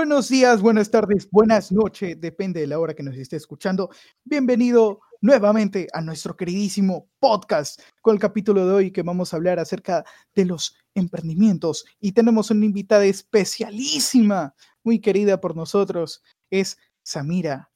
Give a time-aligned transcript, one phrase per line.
[0.00, 3.90] Buenos días, buenas tardes, buenas noches, depende de la hora que nos esté escuchando.
[4.24, 9.58] Bienvenido nuevamente a nuestro queridísimo podcast con el capítulo de hoy que vamos a hablar
[9.58, 10.02] acerca
[10.34, 17.70] de los emprendimientos y tenemos una invitada especialísima, muy querida por nosotros, es Samira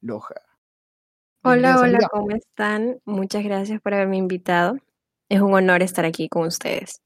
[0.00, 0.40] Loja.
[1.44, 3.02] Hola, hola, ¿cómo están?
[3.04, 4.78] Muchas gracias por haberme invitado.
[5.28, 7.02] Es un honor estar aquí con ustedes.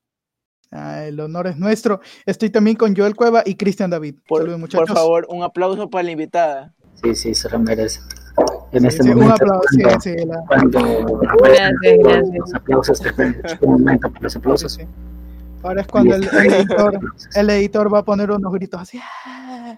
[0.73, 2.01] Ah, el honor es nuestro.
[2.27, 4.15] Estoy también con Joel Cueva y Cristian David.
[4.29, 6.73] Por, por favor, un aplauso para la invitada.
[7.03, 8.01] Sí, sí, se lo merece.
[8.73, 9.69] En este Sí, momento, un aplauso.
[9.73, 10.79] sí, cuando, sí, la- cuando
[11.39, 11.73] Gracias,
[12.05, 12.39] gracias.
[12.39, 14.73] los aplausos, este momento para los sí, aplausos.
[14.75, 14.83] sí.
[15.63, 17.01] Ahora es cuando el, el editor,
[17.35, 19.01] el editor va a poner unos gritos así.
[19.27, 19.77] ¡ah!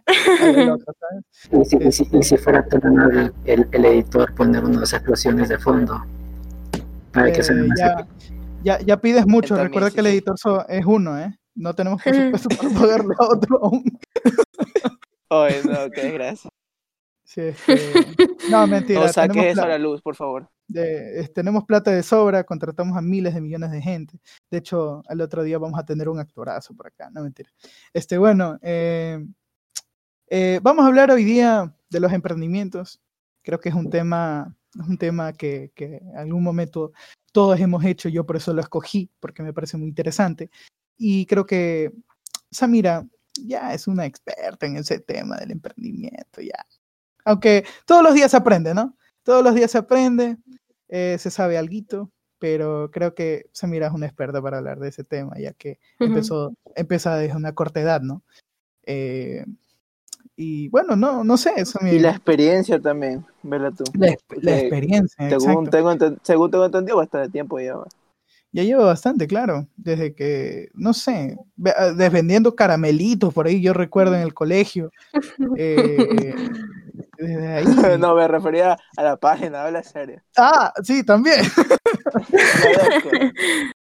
[1.51, 5.59] Y si, y si- y si fuera tan el, el editor poner unas explosiones de
[5.59, 6.05] fondo
[7.13, 7.81] para que Eh, suene más
[8.65, 9.49] ya, ya, pides mucho.
[9.55, 11.39] También, Recuerda sí, que el editor so- es uno, ¿eh?
[11.55, 13.85] No tenemos presupuesto para pagarle a otro aún.
[15.31, 16.51] Ay, no, qué desgracia.
[17.25, 17.77] Sí, este,
[18.51, 19.01] No, mentira.
[19.01, 20.49] No saques eso a la luz, por favor.
[20.69, 24.19] de- es- tenemos plata de sobra, contratamos a miles de millones de gente.
[24.51, 27.51] De hecho, al otro día vamos a tener un actorazo por acá, no mentira.
[27.95, 29.25] Este, bueno, eh,
[30.29, 33.01] eh, vamos a hablar hoy día de los emprendimientos.
[33.43, 36.93] Creo que es un tema, es un tema que, que en algún momento
[37.33, 40.51] todos hemos hecho, yo por eso lo escogí, porque me parece muy interesante.
[40.97, 41.93] Y creo que
[42.51, 43.07] Samira
[43.43, 46.67] ya es una experta en ese tema del emprendimiento, ya.
[47.25, 48.97] Aunque todos los días se aprende, ¿no?
[49.23, 50.37] Todos los días se aprende,
[50.89, 55.05] eh, se sabe alguito, pero creo que Samira es una experta para hablar de ese
[55.05, 56.09] tema, ya que Ujú.
[56.09, 58.23] empezó, empieza desde una corta edad, ¿no?
[58.85, 59.47] Eh,
[60.37, 61.97] y bueno, no, no sé, Samira.
[61.97, 63.85] Y la experiencia también, ¿verdad tú?
[63.95, 67.87] la, la experiencia, Según tengo, según tengo entendido, bastante tiempo lleva.
[68.55, 71.39] Ya llevo bastante, claro, desde que, no sé,
[71.75, 74.91] ah, vendiendo caramelitos por ahí, yo recuerdo en el colegio.
[75.57, 76.35] eh,
[77.17, 77.65] desde ahí.
[77.99, 80.21] no, me refería a la página, habla serio.
[80.37, 81.41] Ah, sí, también.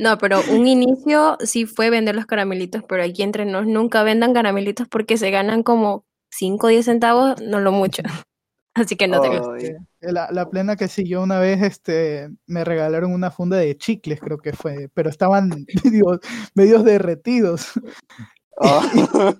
[0.00, 4.32] No, pero un inicio sí fue vender los caramelitos, pero aquí entre nos nunca vendan
[4.32, 8.02] caramelitos porque se ganan como 5 o 10 centavos, no lo mucho.
[8.74, 9.56] Así que no te Oh,
[10.00, 14.20] La, la plena que sí, yo una vez este, me regalaron una funda de chicles,
[14.20, 15.50] creo que fue, pero estaban
[15.84, 16.18] medio,
[16.54, 17.72] medios derretidos.
[18.56, 19.34] oh.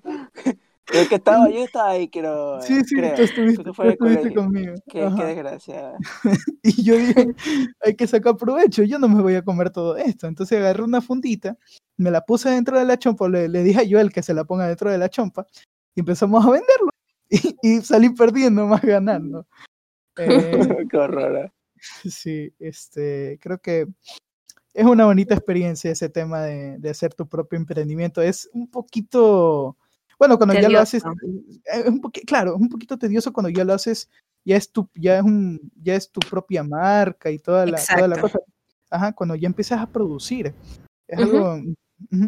[0.93, 2.61] El que estaba, yo estaba ahí, creo.
[2.63, 3.15] Sí, sí, creo.
[3.15, 4.75] tú estuviste, Tú conmigo.
[4.89, 5.93] Qué, qué desgracia.
[6.63, 7.29] Y yo dije,
[7.85, 10.27] hay que sacar provecho, yo no me voy a comer todo esto.
[10.27, 11.57] Entonces agarré una fundita,
[11.97, 14.45] me la puse dentro de la chompa, le, le dije a Joel que se la
[14.45, 15.47] ponga dentro de la chompa
[15.95, 16.91] y empezamos a venderlo.
[17.33, 19.47] Y, y salí perdiendo más ganando.
[20.19, 21.37] Eh, qué horror.
[21.47, 21.53] eh.
[22.11, 23.87] sí, este, creo que
[24.75, 28.21] es una bonita experiencia ese tema de, de hacer tu propio emprendimiento.
[28.21, 29.77] Es un poquito,
[30.21, 31.03] bueno, cuando ya lo haces,
[31.65, 34.11] es un poquito, claro, es un poquito tedioso cuando ya lo haces,
[34.45, 38.07] ya es tu, ya es un, ya es tu propia marca y toda la, toda
[38.07, 38.39] la cosa.
[38.91, 40.53] Ajá, cuando ya empiezas a producir.
[41.09, 41.59] Es algo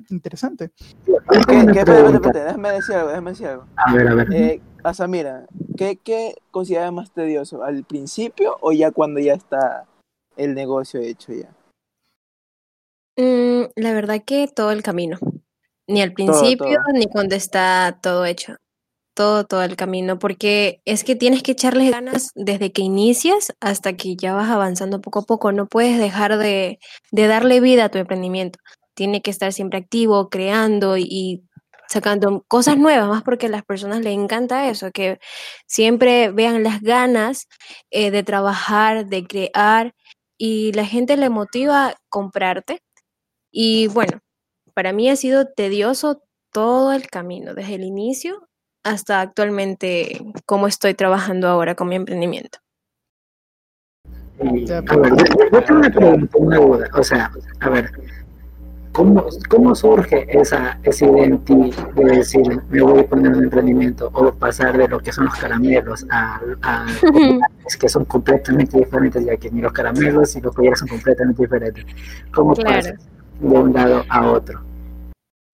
[0.08, 0.70] interesante.
[1.04, 1.12] ¿Qué,
[1.46, 3.66] qué, espérate, espérate, déjame decir algo, déjame decir algo.
[3.76, 4.32] A ver, a ver.
[4.32, 7.62] Eh, Asamira, ¿qué, ¿qué consideras más tedioso?
[7.62, 9.84] ¿Al principio o ya cuando ya está
[10.38, 11.54] el negocio hecho ya?
[13.18, 15.18] Mm, la verdad que todo el camino.
[15.86, 16.92] Ni al principio, todo.
[16.94, 18.56] ni cuando está todo hecho.
[19.14, 20.18] Todo, todo el camino.
[20.18, 25.00] Porque es que tienes que echarle ganas desde que inicias hasta que ya vas avanzando
[25.00, 25.52] poco a poco.
[25.52, 26.78] No puedes dejar de,
[27.12, 28.58] de darle vida a tu emprendimiento.
[28.94, 31.44] Tiene que estar siempre activo, creando y, y
[31.92, 35.18] sacando cosas nuevas, más porque a las personas les encanta eso, que
[35.66, 37.48] siempre vean las ganas
[37.90, 39.94] eh, de trabajar, de crear
[40.38, 42.80] y la gente le motiva a comprarte.
[43.52, 44.20] Y bueno,
[44.74, 46.22] para mí ha sido tedioso
[46.52, 48.48] todo el camino, desde el inicio
[48.84, 52.58] hasta actualmente cómo estoy trabajando ahora con mi emprendimiento.
[54.42, 55.12] Y, a ver,
[55.52, 56.88] yo, tengo una pregunta, una duda.
[56.94, 57.90] O sea, a ver,
[58.90, 64.32] ¿cómo, cómo surge esa, esa identidad de decir, me voy a poner un emprendimiento o
[64.32, 66.86] pasar de lo que son los caramelos a, a
[67.80, 71.86] que son completamente diferentes, ya que ni los caramelos y los collares son completamente diferentes?
[72.34, 72.78] ¿Cómo Claro.
[72.78, 74.64] pasas de un lado a otro?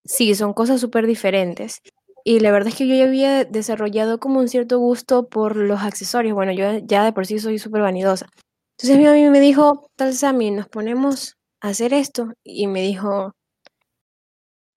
[0.05, 1.81] Sí, son cosas súper diferentes.
[2.25, 5.81] Y la verdad es que yo ya había desarrollado como un cierto gusto por los
[5.81, 6.35] accesorios.
[6.35, 8.26] Bueno, yo ya de por sí soy súper vanidosa.
[8.76, 12.32] Entonces mi mami me dijo, tal Sammy, nos ponemos a hacer esto.
[12.44, 13.32] Y me dijo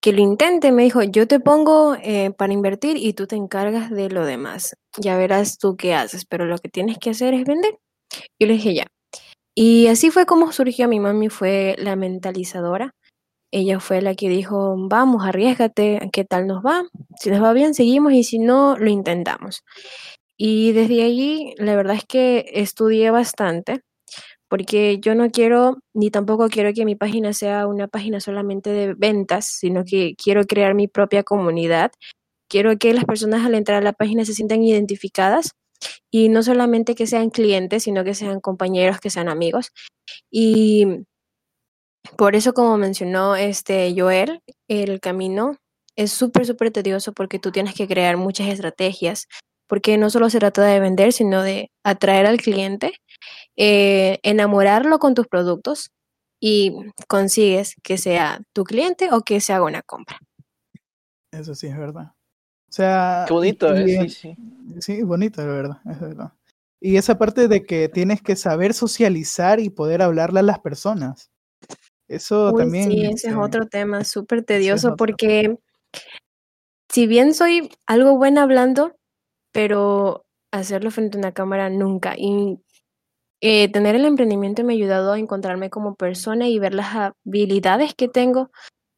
[0.02, 0.72] que lo intente.
[0.72, 4.76] Me dijo, yo te pongo eh, para invertir y tú te encargas de lo demás.
[4.98, 7.78] Ya verás tú qué haces, pero lo que tienes que hacer es vender.
[8.40, 8.88] Yo le dije, ya.
[9.56, 12.96] Y así fue como surgió mi mami, fue la mentalizadora.
[13.52, 16.84] Ella fue la que dijo, vamos, arriesgate, ¿qué tal nos va?
[17.20, 19.64] Si nos va bien, seguimos y si no, lo intentamos.
[20.38, 23.82] Y desde allí, la verdad es que estudié bastante,
[24.48, 28.94] porque yo no quiero, ni tampoco quiero que mi página sea una página solamente de
[28.94, 31.92] ventas, sino que quiero crear mi propia comunidad.
[32.50, 35.52] Quiero que las personas al entrar a la página se sientan identificadas
[36.10, 39.72] y no solamente que sean clientes, sino que sean compañeros, que sean amigos.
[40.30, 41.06] Y
[42.18, 45.58] por eso, como mencionó este Joel, el camino
[45.96, 49.28] es súper, súper tedioso porque tú tienes que crear muchas estrategias,
[49.68, 52.94] porque no solo se trata de vender, sino de atraer al cliente,
[53.56, 55.92] eh, enamorarlo con tus productos
[56.40, 56.74] y
[57.08, 60.18] consigues que sea tu cliente o que se haga una compra.
[61.32, 62.14] Eso sí es verdad.
[62.70, 64.10] O sea, Qué bonito, y- ¿eh?
[64.10, 64.36] Sí, sí.
[64.80, 66.34] Sí, bonito, de verdad, es verdad.
[66.80, 71.30] Y esa parte de que tienes que saber socializar y poder hablarle a las personas.
[72.12, 72.92] Eso Uy, también.
[72.92, 75.58] sí, ese es este, otro tema súper tedioso porque
[76.90, 78.96] si bien soy algo buena hablando,
[79.54, 82.16] pero hacerlo frente a una cámara nunca.
[82.18, 82.60] Y
[83.42, 87.96] eh, tener el emprendimiento me ha ayudado a encontrarme como persona y ver las habilidades
[87.96, 88.52] que tengo,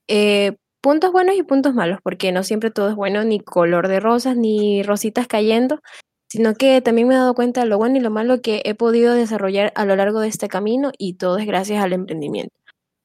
[0.07, 4.00] eh, puntos buenos y puntos malos, porque no siempre todo es bueno, ni color de
[4.01, 5.80] rosas, ni rositas cayendo,
[6.30, 8.75] sino que también me he dado cuenta de lo bueno y lo malo que he
[8.75, 12.54] podido desarrollar a lo largo de este camino y todo es gracias al emprendimiento,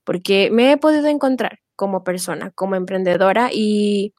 [0.08, 4.14] porque me he podido encontrar como persona, como emprendedora y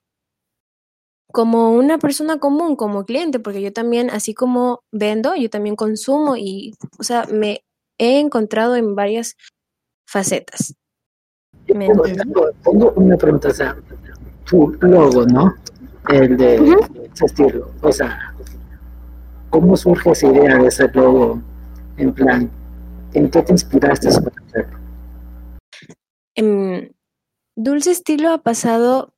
[1.31, 6.36] como una persona común, como cliente, porque yo también, así como vendo, yo también consumo
[6.38, 7.63] y, o sea, me
[7.97, 9.36] he encontrado en varias
[10.07, 10.75] facetas.
[11.68, 12.24] ¿Me Tengo, entiendes?
[12.27, 13.75] tengo- tengo una pregunta, o sea,
[14.45, 15.56] tu logo, ¿no?
[16.07, 16.56] El de
[17.15, 18.35] ese estilo, o sea,
[19.50, 21.42] ¿cómo surge esa idea de ese logo?
[21.97, 22.47] En plan,
[23.13, 24.79] ¿en qué te inspiraste para hacerlo?
[26.39, 26.94] Em,
[27.57, 29.13] Dulce Estilo ha pasado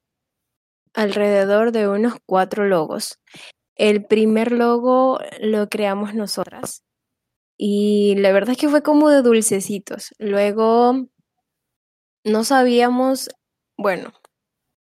[0.95, 3.19] alrededor de unos cuatro logos.
[3.75, 6.83] El primer logo lo creamos nosotras
[7.57, 10.15] y la verdad es que fue como de dulcecitos.
[10.17, 11.09] Luego
[12.25, 13.29] no sabíamos,
[13.77, 14.13] bueno,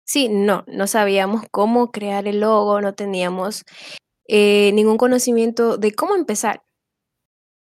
[0.05, 3.65] sí, no, no sabíamos cómo crear el logo, no teníamos
[4.29, 6.63] eh, ningún conocimiento de cómo empezar.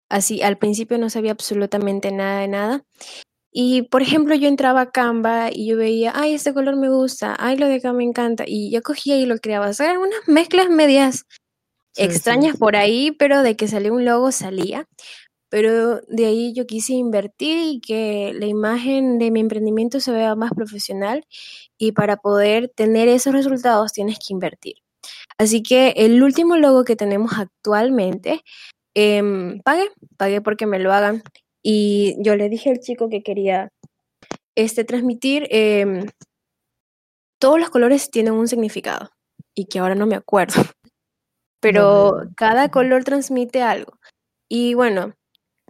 [0.09, 2.85] Así, al principio no sabía absolutamente nada de nada.
[3.57, 7.35] Y, por ejemplo, yo entraba a Canva y yo veía, ay, este color me gusta,
[7.39, 8.43] ay, lo de acá me encanta.
[8.45, 9.69] Y yo cogía y lo creaba.
[9.69, 11.25] O sea, eran unas mezclas medias
[11.95, 12.03] Sí, sí.
[12.05, 14.87] extrañas por ahí, pero de que salía un logo salía.
[15.49, 20.35] Pero de ahí yo quise invertir y que la imagen de mi emprendimiento se vea
[20.35, 21.25] más profesional.
[21.77, 24.75] Y para poder tener esos resultados tienes que invertir.
[25.39, 28.41] Así que el último logo que tenemos actualmente,
[28.95, 31.23] em, pagué, pagué porque me lo hagan.
[31.67, 33.69] Y yo le dije al chico que quería
[34.53, 36.05] este, transmitir, em,
[37.39, 39.09] todos los colores tienen un significado
[39.55, 40.53] y que ahora no me acuerdo.
[41.59, 43.97] Pero cada color transmite algo.
[44.47, 45.15] Y bueno,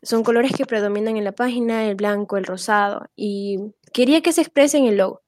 [0.03, 3.06] son colores que predominan en la página, el blanco, el rosado.
[3.15, 3.59] Y
[3.94, 5.21] quería que se exprese en el logo.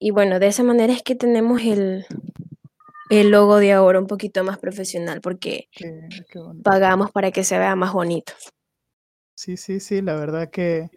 [0.00, 2.06] Y bueno, de esa manera es que tenemos el,
[3.10, 5.68] el logo de ahora un poquito más profesional, porque
[6.64, 8.32] pagamos para que se vea más bonito.
[9.36, 10.90] Sí, sí, sí, la verdad que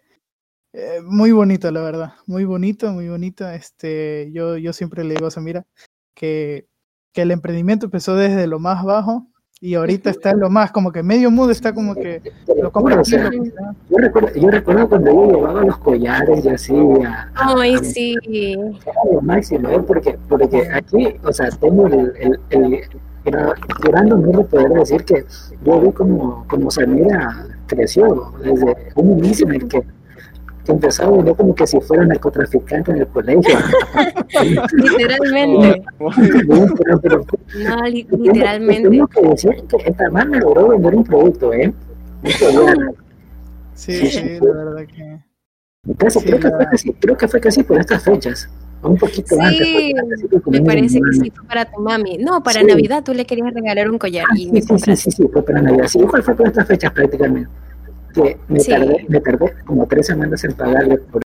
[0.72, 3.46] eh, muy bonito, la verdad, muy bonito, muy bonito.
[3.48, 5.66] Este, yo, yo siempre le digo a Samira
[6.14, 6.66] que,
[7.12, 9.26] que el emprendimiento empezó desde lo más bajo
[9.60, 13.04] y ahorita está en lo más, como que medio mundo está como que lo o
[13.04, 13.30] sea, sea.
[13.90, 16.74] yo recuerdo, yo recuerdo cuando yo llevaba los collares y así
[17.04, 18.16] a, a- Ay, a- sí.
[18.24, 19.80] era lo máximo, ¿eh?
[19.86, 22.80] porque, porque aquí, o sea, tengo el, el,
[23.28, 25.26] el honor de poder decir que
[25.62, 29.80] yo vi como, como Samira creció desde un inicio en el que,
[30.64, 33.56] que empezó a vender como que si fuera narcotraficante en el colegio.
[34.72, 35.82] Literalmente.
[35.98, 37.24] pero, pero,
[37.68, 38.88] No, li- literalmente.
[38.90, 41.72] Tengo que decir que esta man me logró vender un producto, ¿eh?
[42.22, 42.94] Un.
[43.74, 45.20] Sí, sí, la verdad que
[45.96, 48.50] Casi, Sí, creo, que fue casi, creo que fue casi por estas fechas,
[48.82, 49.66] un poquito antes.
[49.66, 49.92] Sí,
[50.30, 52.18] fue como me parece que sí fue para tu mami.
[52.18, 52.66] No, para Sí.
[52.66, 55.44] Navidad tú le querías regalar un collar Ah, y sí, me sí, sí, sí, fue
[55.44, 55.86] para Navidad.
[55.88, 57.50] Sí, igual fue por estas fechas prácticamente.
[58.14, 61.22] Que me, tardé, me tardé como tres semanas en pagarle por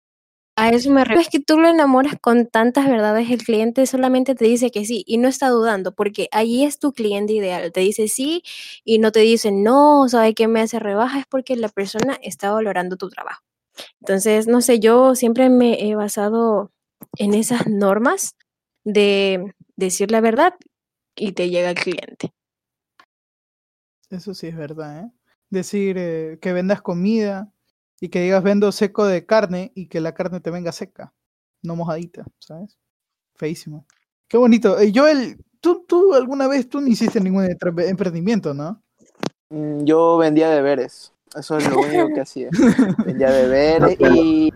[0.55, 1.21] A eso me refiero.
[1.21, 5.03] Es que tú lo enamoras con tantas verdades, el cliente solamente te dice que sí
[5.05, 7.71] y no está dudando porque allí es tu cliente ideal.
[7.71, 8.41] Te dice sí
[8.83, 12.51] y no te dice no, sabe que me hace rebaja, es porque la persona está
[12.51, 13.43] valorando tu trabajo.
[13.99, 16.71] Entonces, no sé, yo siempre me he basado
[17.17, 18.35] en esas normas
[18.83, 20.53] de decir la verdad
[21.15, 22.33] y te llega el cliente.
[24.09, 25.11] eso sí es verdad, ¿eh?
[25.49, 27.51] Decir eh, que vendas comida
[27.99, 31.13] y que digas vendo seco de carne y que la carne te venga seca.
[31.61, 32.77] no mojadita, ¿sabes?
[33.35, 33.85] Feísimo.
[34.27, 34.79] Qué bonito.
[34.79, 37.47] Eh, Joel, ¿tú, tú alguna vez tú no hiciste ningún
[37.85, 38.81] emprendimiento, ¿no?
[39.49, 41.13] Mm, Yo vendía deberes.
[41.35, 42.49] Eso es lo único que hacía.
[43.05, 44.51] Vendía deberes y.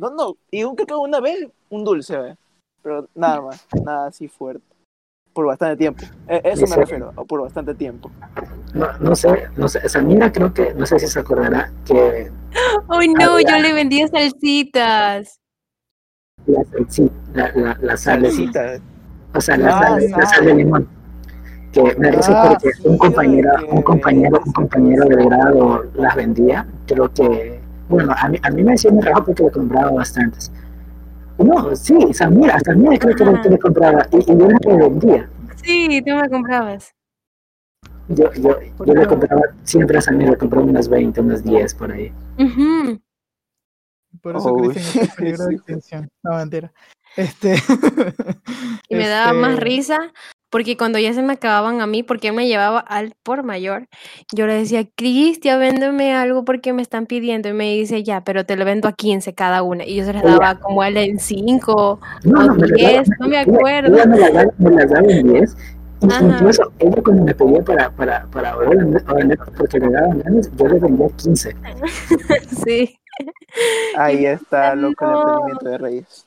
[0.00, 0.36] No, no.
[0.50, 2.36] Y un, creo que una vez un dulce, ¿ve?
[2.82, 3.66] Pero nada más.
[3.84, 4.64] Nada así fuerte.
[5.34, 6.02] Por bastante tiempo.
[6.26, 7.12] E- Eso me Dice- refiero.
[7.28, 8.10] Por bastante tiempo.
[8.74, 12.30] No, no sé, no sé, Samira creo que, no sé si se acordará que
[12.88, 15.38] Ay, no, Había- yo le vendía salsitas.
[16.46, 18.80] la, sí, la, la, la sal, de-
[19.34, 20.44] o sea, la, Ah, sal, la sal.
[20.46, 20.88] de limón.
[21.72, 25.84] Que me risa Ah, porque sí, un compañero, que- un compañero, un compañero del grado
[25.94, 27.59] las vendía, creo que,
[27.90, 30.50] bueno, a mí, a mí me decía mi trabajo porque le compraba bastantes.
[31.38, 35.28] No, sí, Samira, Samira creo que, el que le compraba y, y yo las revendía.
[35.56, 36.94] Sí, tú me comprabas.
[38.08, 41.92] Yo, yo, yo le compraba siempre a Samira, le compraba unas 20, unas 10 por
[41.92, 42.12] ahí.
[44.22, 46.10] Por eso Oh, Cristian en peligro de extinción.
[46.22, 46.72] No, mentira.
[47.16, 47.54] Este.
[48.88, 50.12] Y me daba más este, risa
[50.50, 53.86] porque cuando ya se me acababan a mí, porque él me llevaba al por mayor,
[54.34, 57.48] yo le decía, Cristian, véndeme algo porque me están pidiendo.
[57.48, 59.84] Y me dice, ya, pero te lo vendo a 15 cada una.
[59.84, 62.70] Y yo se las daba como a él en 5 No, o no, me las
[62.72, 63.94] 10, daba- no me acuerdo.
[63.96, 65.56] Ella me las daba, me las daba en 10.
[66.02, 66.24] Y Ajá.
[66.24, 70.66] incluso ella cuando me pedía para, para, para ahora vender, porque le daban ganas, yo
[70.68, 71.56] le vendía 15.
[72.64, 72.96] Sí.
[73.96, 75.20] Ahí está loco el No.
[75.20, 76.26] emprendimiento de Reyes.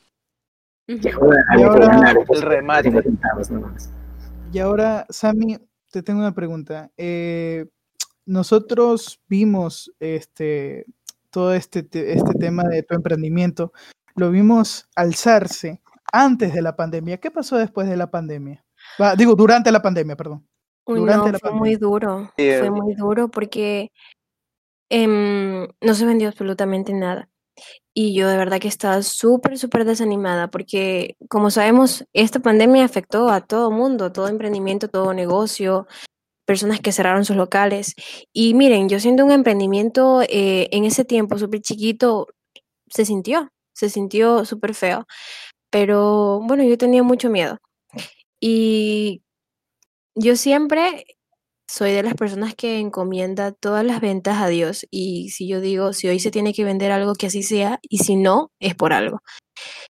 [0.87, 2.17] Que había ganar.
[2.29, 2.83] El remate.
[2.91, 3.89] 50 centavos nomás.
[4.53, 5.57] Y ahora, Sammy,
[5.89, 6.91] te tengo una pregunta.
[6.95, 7.65] Eh,
[8.23, 10.85] nosotros vimos este
[11.31, 13.73] todo este, te- este tema de tu emprendimiento,
[14.15, 15.81] lo vimos alzarse
[16.11, 17.17] antes de la pandemia.
[17.17, 18.63] ¿Qué pasó después de la pandemia?
[19.01, 20.47] Va, digo, durante la pandemia, perdón.
[20.85, 22.31] Uy, durante no, la fue muy duro.
[22.35, 22.69] Fue eh.
[22.69, 23.91] muy duro porque
[24.89, 27.27] em, no se vendió absolutamente nada.
[27.95, 33.29] Y yo de verdad que estaba súper, súper desanimada porque, como sabemos, esta pandemia afectó
[33.29, 35.87] a todo mundo, todo emprendimiento, todo negocio,
[36.45, 37.93] personas que cerraron sus locales.
[38.33, 42.27] Y miren, yo siendo un emprendimiento eh, en ese tiempo súper chiquito,
[42.89, 45.05] se sintió, se sintió súper feo.
[45.69, 47.59] Pero bueno, yo tenía mucho miedo.
[48.39, 49.23] Y
[50.15, 51.05] yo siempre
[51.73, 55.91] soy de las personas que encomienda todas las ventas a Dios y si yo digo,
[55.93, 58.93] si hoy se tiene que vender algo, que así sea, y si no, es por
[58.93, 59.21] algo.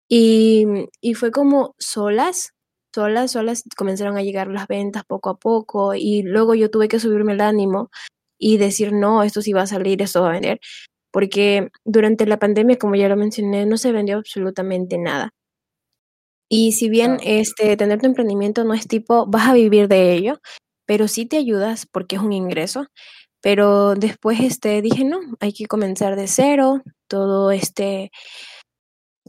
[0.08, 0.66] Y,
[1.00, 2.52] y fue como solas,
[2.94, 7.00] solas, solas comenzaron a llegar las ventas poco a poco y luego yo tuve que
[7.00, 7.90] subirme el ánimo
[8.38, 10.60] y decir, no, esto sí va a salir, esto va a vender,
[11.12, 15.30] porque durante la pandemia, como ya lo mencioné, no se vendió absolutamente nada.
[16.48, 20.38] Y si bien este, tener tu emprendimiento no es tipo, vas a vivir de ello,
[20.86, 22.86] pero sí te ayudas porque es un ingreso.
[23.40, 28.10] Pero después este, dije, no, hay que comenzar de cero, todo este,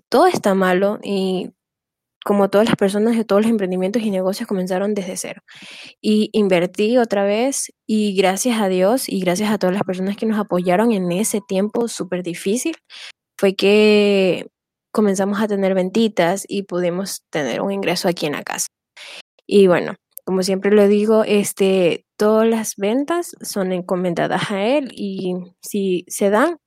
[0.10, 1.52] todo está malo y
[2.26, 5.42] como todas las personas de todos los emprendimientos y negocios comenzaron desde cero.
[6.02, 10.26] Y invertí otra vez y gracias a Dios y gracias a todas las personas que
[10.26, 12.76] nos apoyaron en ese tiempo súper difícil,
[13.38, 14.48] fue que
[14.92, 18.68] comenzamos a tener ventitas y pudimos tener un ingreso aquí en la casa.
[19.46, 19.96] Y bueno,
[20.26, 26.30] como siempre lo digo, este, todas las ventas son encomendadas a él y si se
[26.30, 26.58] dan,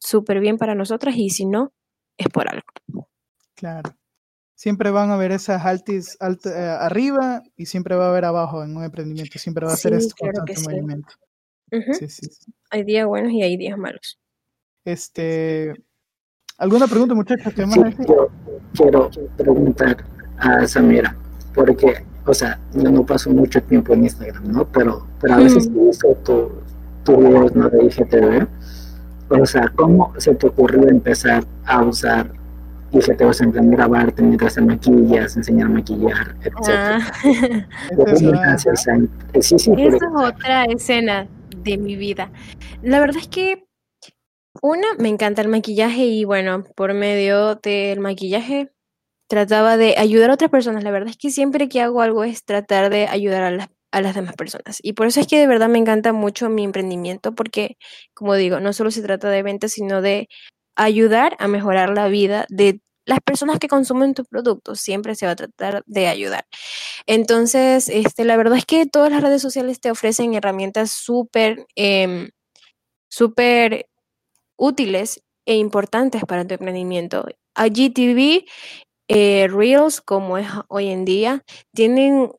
[0.00, 1.72] súper bien para nosotras y si no,
[2.16, 3.06] es por algo.
[3.54, 3.94] Claro.
[4.56, 8.62] Siempre van a haber esas altis alt- eh, arriba y siempre va a haber abajo
[8.64, 9.38] en un emprendimiento.
[9.38, 10.68] Siempre va a ser Sí, este claro constante sí.
[10.68, 11.14] movimiento.
[11.72, 11.94] Ujú.
[11.94, 12.52] Sí, sí, sí.
[12.70, 14.18] Hay días buenos y hay días malos.
[14.84, 15.72] Este,
[16.58, 17.52] ¿Alguna pregunta, muchachos?
[17.54, 18.28] ¿Qué más Sí, yo
[18.74, 20.04] quiero preguntar
[20.38, 21.16] a Samira,
[21.54, 24.64] porque, o sea, yo no paso mucho tiempo en Instagram, ¿no?
[24.68, 25.86] Pero, pero a veces Mm.
[25.88, 26.50] visto tu,
[27.04, 27.68] tu videos, ¿no?
[27.68, 28.46] De IGTV.
[29.28, 32.30] O sea, ¿cómo se te ocurrió empezar a usar
[32.92, 36.98] IGTV, o sea, en plan grabarte mientras te maquillas, enseñar a maquillar, etcétera?
[37.00, 37.12] Ah,
[37.90, 38.96] Esta ¿Qué es sea,
[39.40, 41.26] sí, sí, Esa es otra escena
[41.56, 42.30] de mi vida.
[42.82, 43.64] La verdad es que
[44.60, 48.70] una, me encanta el maquillaje y bueno, por medio del maquillaje
[49.32, 50.84] trataba de ayudar a otras personas.
[50.84, 54.02] La verdad es que siempre que hago algo es tratar de ayudar a las, a
[54.02, 54.78] las demás personas.
[54.82, 57.78] Y por eso es que de verdad me encanta mucho mi emprendimiento porque,
[58.12, 60.28] como digo, no solo se trata de ventas, sino de
[60.76, 64.80] ayudar a mejorar la vida de las personas que consumen tus productos.
[64.80, 66.44] Siempre se va a tratar de ayudar.
[67.06, 72.28] Entonces, este, la verdad es que todas las redes sociales te ofrecen herramientas súper, em,
[74.56, 77.24] útiles e importantes para tu emprendimiento.
[77.56, 78.44] IGTV,
[79.14, 81.42] eh, Reels, como es hoy en día,
[81.74, 82.30] tienen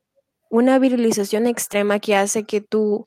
[0.50, 3.06] una viralización extrema que hace que tu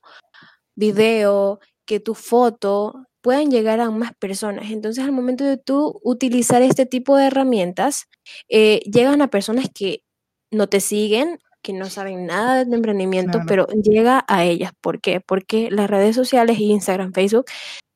[0.76, 4.72] video, que tu foto puedan llegar a más personas.
[4.72, 8.06] Entonces, al momento de tú utilizar este tipo de herramientas,
[8.50, 10.04] eh, llegan a personas que
[10.52, 13.46] no te siguen, que no saben nada de emprendimiento, Claro.
[13.48, 14.72] pero llega a ellas.
[14.82, 15.20] ¿Por qué?
[15.20, 17.46] Porque las redes sociales, Instagram, Facebook,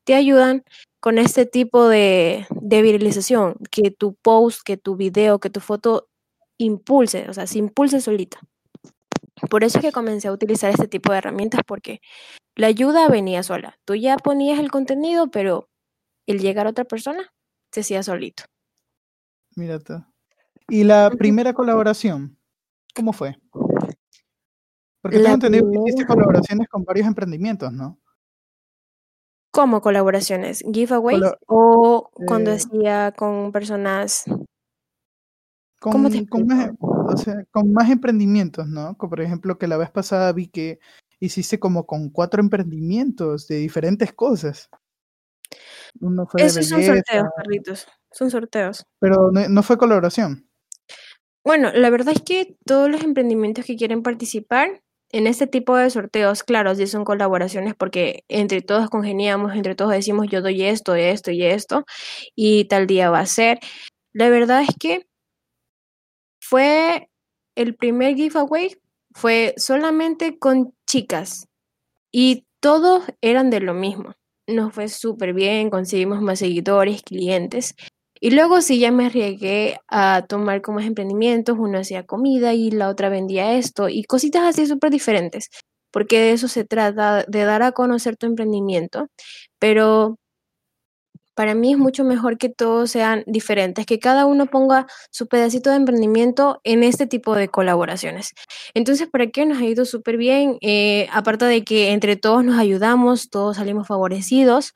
[0.06, 0.64] te ayudan
[1.02, 6.08] con este tipo de, de viralización, que tu post, que tu video, que tu foto
[6.58, 8.40] impulse, o sea, se impulse solita.
[9.50, 12.02] Por eso es que comencé a utilizar este tipo de herramientas, porque
[12.56, 13.80] la ayuda venía sola.
[13.84, 15.70] Tú ya ponías el contenido, pero
[16.28, 17.34] el llegar a otra persona
[17.72, 18.44] se hacía solito.
[19.56, 20.04] Mira tú.
[20.70, 22.38] ¿Y la primera colaboración?
[22.94, 23.38] ¿Cómo fue?
[25.02, 28.00] Porque La tengo entendido que hiciste colaboraciones con varios emprendimientos, ¿no?
[29.52, 30.64] ¿Cómo colaboraciones?
[30.72, 31.20] ¿Giveaways?
[31.20, 34.24] Colo- ¿O cuando eh, hacía con personas?
[35.80, 38.96] Con, ¿Cómo te con más, o sea, con más emprendimientos, ¿no?
[38.98, 40.80] Como por ejemplo, que la vez pasada vi que
[41.20, 44.70] hiciste como con cuatro emprendimientos de diferentes cosas.
[46.00, 47.88] Uno fue Esos son sorteos, Carlitos.
[48.12, 48.86] Son sorteos.
[49.00, 50.48] pero no, no fue colaboración.
[51.44, 54.82] Bueno, la verdad es que todos los emprendimientos que quieren participar
[55.14, 59.92] en este tipo de sorteos, claro, sí son colaboraciones porque entre todos congeniamos, entre todos
[59.92, 61.86] decimos yo doy esto, esto y esto,
[62.36, 63.60] y tal día va a ser.
[64.14, 65.06] La verdad es que
[66.42, 67.10] fue
[67.56, 68.78] el primer giveaway,
[69.14, 71.48] fue solamente con chicas
[72.12, 74.14] y todos eran de lo mismo.
[74.48, 77.76] Nos fue súper bien, conseguimos más seguidores, clientes.
[78.24, 82.90] Y luego sí ya me arriesgué a tomar como emprendimientos, uno hacía comida y la
[82.90, 85.50] otra vendía esto y cositas así súper diferentes,
[85.92, 89.08] porque de eso se trata, de dar a conocer tu emprendimiento,
[89.60, 90.18] pero
[91.36, 95.70] para mí es mucho mejor que todos sean diferentes, que cada uno ponga su pedacito
[95.72, 98.34] de emprendimiento en este tipo de colaboraciones.
[98.76, 99.46] Entonces, ¿para qué?
[99.46, 103.88] Nos ha ido súper bien, eh, aparte de que entre todos nos ayudamos, todos salimos
[103.88, 104.74] favorecidos,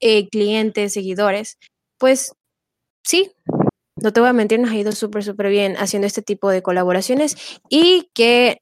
[0.00, 1.58] eh, clientes, seguidores,
[1.98, 2.32] pues
[3.06, 3.32] sí,
[4.02, 6.62] no te voy a mentir, nos ha ido súper, súper bien haciendo este tipo de
[6.62, 8.60] colaboraciones y que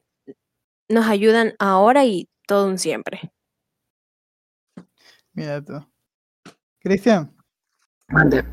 [0.88, 3.33] nos ayudan ahora y todo un siempre.
[5.33, 5.85] Mira tú.
[6.80, 7.35] Cristian,
[8.09, 8.44] Mande.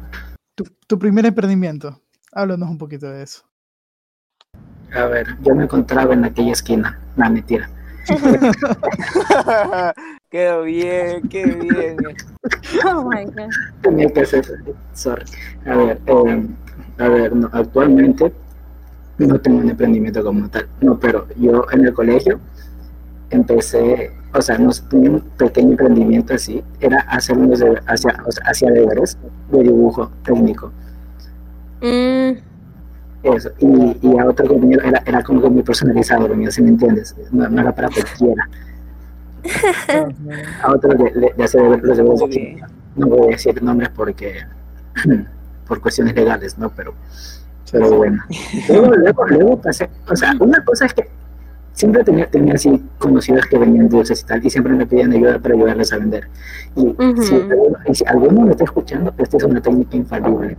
[0.55, 2.01] tu, tu primer emprendimiento.
[2.31, 3.43] Háblanos un poquito de eso.
[4.93, 6.99] A ver, yo me encontraba en aquella esquina.
[7.15, 7.69] No, mentira.
[10.31, 11.97] qué bien, qué bien.
[12.85, 13.49] Oh my God.
[13.81, 14.43] Tenía que hacer.
[14.93, 15.25] Sorry.
[15.65, 16.47] A ver, eh,
[16.97, 18.31] a ver, no, actualmente
[19.19, 20.67] no tengo un emprendimiento como tal.
[20.81, 22.39] No, pero yo en el colegio
[23.29, 26.63] empecé, o sea, no tenía un pequeño emprendimiento así.
[26.79, 29.17] Era hacer unos de, hacia, o sea, hacía deberes
[29.51, 30.71] de dibujo técnico.
[31.81, 32.37] Mm,
[33.23, 33.51] Eso.
[33.59, 36.69] Y, y a otro compañero era, era como que muy personalizado, lo mío, si me
[36.69, 37.15] entiendes.
[37.31, 38.49] No, no era para cualquiera.
[40.63, 42.63] A otro le, le, le deber- los de.
[42.95, 44.41] No voy a decir nombres porque
[45.67, 46.69] por cuestiones legales, ¿no?
[46.69, 46.93] Pero,
[47.71, 48.23] pero bueno.
[48.67, 51.07] Luego, luego, luego pasé, o sea, una cosa es que
[51.73, 55.39] siempre tenía, tenía así conocidos que venían dulces y tal, y siempre me pedían ayuda
[55.39, 56.27] para ayudarles a vender.
[56.75, 57.21] Y, Ujú.
[57.23, 60.57] si, alguno, y si alguno me está escuchando, esta es una técnica infalible.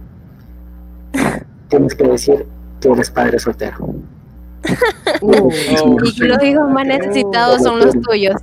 [1.68, 2.47] Tienes que decir
[2.81, 3.95] que eres padre soltero.
[5.20, 8.40] Y que los hijos más necesitados son los tuyos.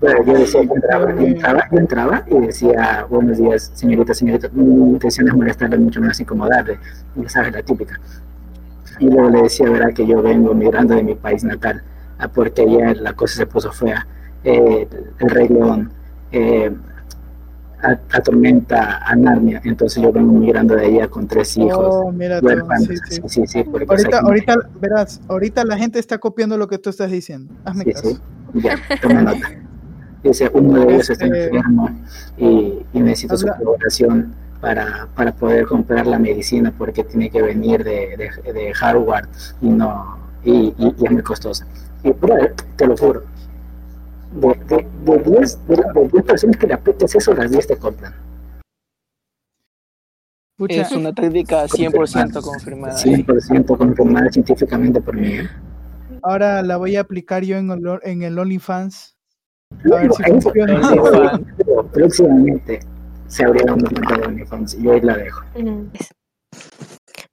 [0.00, 4.48] Pero yo decía, yo entraba, yo entraba, yo entraba y decía, buenos días, señorita, señorita,
[4.52, 6.78] mi intención es molestarle mucho, no es incomodarle,
[7.16, 8.00] ya sabes, la típica.
[8.98, 11.82] Y luego le decía, verá que yo vengo migrando de mi país natal,
[12.34, 14.06] porque ayer la cosa se puso fea,
[14.44, 15.92] eh, el rey león
[16.32, 16.70] eh,
[18.12, 21.86] atormenta a Narnia, entonces yo vengo migrando de allá con tres hijos.
[21.90, 22.40] Oh, mira.
[22.40, 23.20] Sí, sí.
[23.26, 27.52] Sí, sí, Ahorita, ahorita, verás, ahorita la gente está copiando lo que tú estás diciendo.
[27.64, 28.18] Hazme caso.
[28.54, 29.50] ya, toma nota.
[30.22, 31.90] Dice, uno de ellos está enfermo
[32.38, 37.42] y, y necesito su Habla- colaboración para, para poder comprar la medicina porque tiene que
[37.42, 39.28] venir de, de, de Harvard
[39.60, 41.66] y no y, y- y es muy costosa.
[42.02, 43.22] Y brother, te lo juro,
[44.34, 47.66] de 10 de, de, diez- de, de diez personas que le aprietes eso, las 10
[47.66, 48.14] te compran.
[50.56, 52.94] Pucha, Es una técnica 100% confirmada.
[52.96, 55.28] 100% confirmada científicamente por mí.
[55.38, 55.48] ¿eh?
[56.22, 59.16] ahora la voy a aplicar yo en el, en el OnlyFans.
[59.72, 61.40] A ver Luego, si funciona.
[61.92, 62.80] Próximamente
[63.26, 65.42] se abrirá una cuenta de OnlyFans y yo ahí la dejo.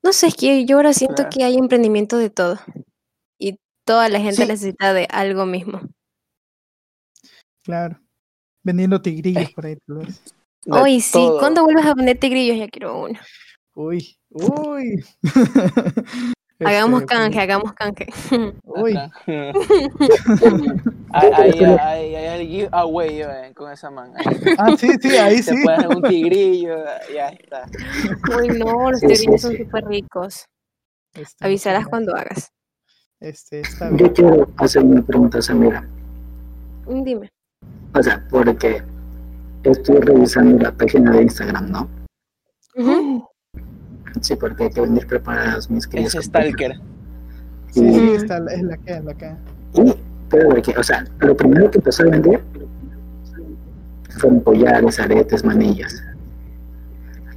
[0.03, 1.29] No sé, es que yo ahora siento Claro.
[1.31, 2.57] que hay emprendimiento de todo.
[3.39, 4.47] Y toda la gente Sí.
[4.47, 5.81] necesita de algo mismo.
[7.63, 7.99] Claro.
[8.63, 10.21] Vendiendo tigrillos por ahí, tal vez.
[10.67, 11.39] Hoy sí, todo.
[11.39, 12.57] ¿cuándo vuelves a vender tigrillos?
[12.57, 13.19] Ya quiero uno.
[13.73, 15.03] Uy, uy.
[16.63, 18.05] Hagamos Este, canje, hagamos canje.
[18.63, 18.95] Uy.
[21.11, 24.13] Ahí ahí- ahí- ahí hay el giveaway eh, con esa man.
[24.15, 25.63] Ahí ah, sí, sí, ahí Se sí.
[25.63, 26.75] puede hacer un tigrillo,
[27.13, 27.65] ya está.
[28.37, 30.45] Uy, no, los tigrillos son súper ricos.
[31.15, 32.51] Este, Avisarás muchas cuando hagas.
[33.19, 33.97] Este, está bien.
[34.07, 35.87] Yo quiero hacer una pregunta, Samira.
[36.87, 37.29] Dime.
[37.93, 38.81] O sea, porque
[39.63, 41.87] estoy revisando la página de Instagram, ¿no?
[42.77, 43.25] Ujú.
[44.21, 46.15] Sí, porque hay que venir preparados, mis queridos.
[46.15, 46.25] Es.
[46.25, 46.75] Stalker.
[47.71, 48.15] Sí, Y- sí, Mm.
[48.15, 49.31] está, es la que, es la que.
[49.73, 49.93] Y,
[50.29, 52.41] pero de que, o sea, lo primero que empezó a vender
[54.17, 56.03] fueron collares, aretes, manillas.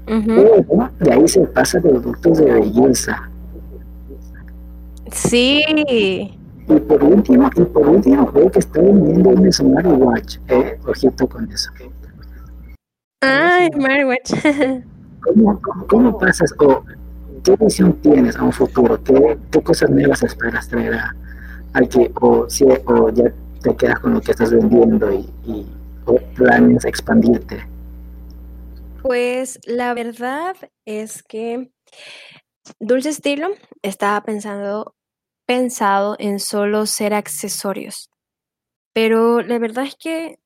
[0.07, 3.29] Pero de ahí se pasa a productos de belleza.
[5.11, 6.37] Sí.
[6.69, 10.39] Y por último, y por último, veo que está vendiendo un smartwatch.
[10.49, 11.71] Eh, ojito con eso.
[13.21, 14.33] Ay, Smartwatch.
[15.21, 16.85] ¿Cómo, cómo, cómo pasas o
[17.43, 19.03] qué visión tienes a un futuro?
[19.03, 21.15] ¿Qué, qué cosas nuevas esperas traer a,
[21.73, 25.67] al que, o, si, o ya te quedas con lo que estás vendiendo y, y
[26.07, 27.67] o planes expandirte?
[29.03, 31.71] Pues la verdad es que
[32.81, 33.49] Dulce Estilo
[33.83, 34.95] estaba pensando,
[35.47, 38.11] pensado en solo ser accesorios.
[38.95, 40.39] Pero la verdad es que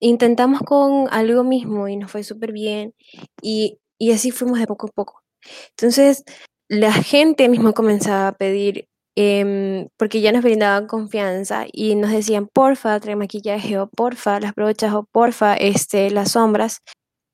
[0.00, 2.94] intentamos con algo mismo y nos fue súper bien
[3.42, 5.22] y, y así fuimos de poco a poco.
[5.70, 6.24] Entonces,
[6.68, 12.48] la gente mismo comenzaba a pedir, em, porque ya nos brindaban confianza y nos decían,
[12.52, 16.80] porfa, trae maquillaje o porfa, las brochas o porfa, este, las sombras.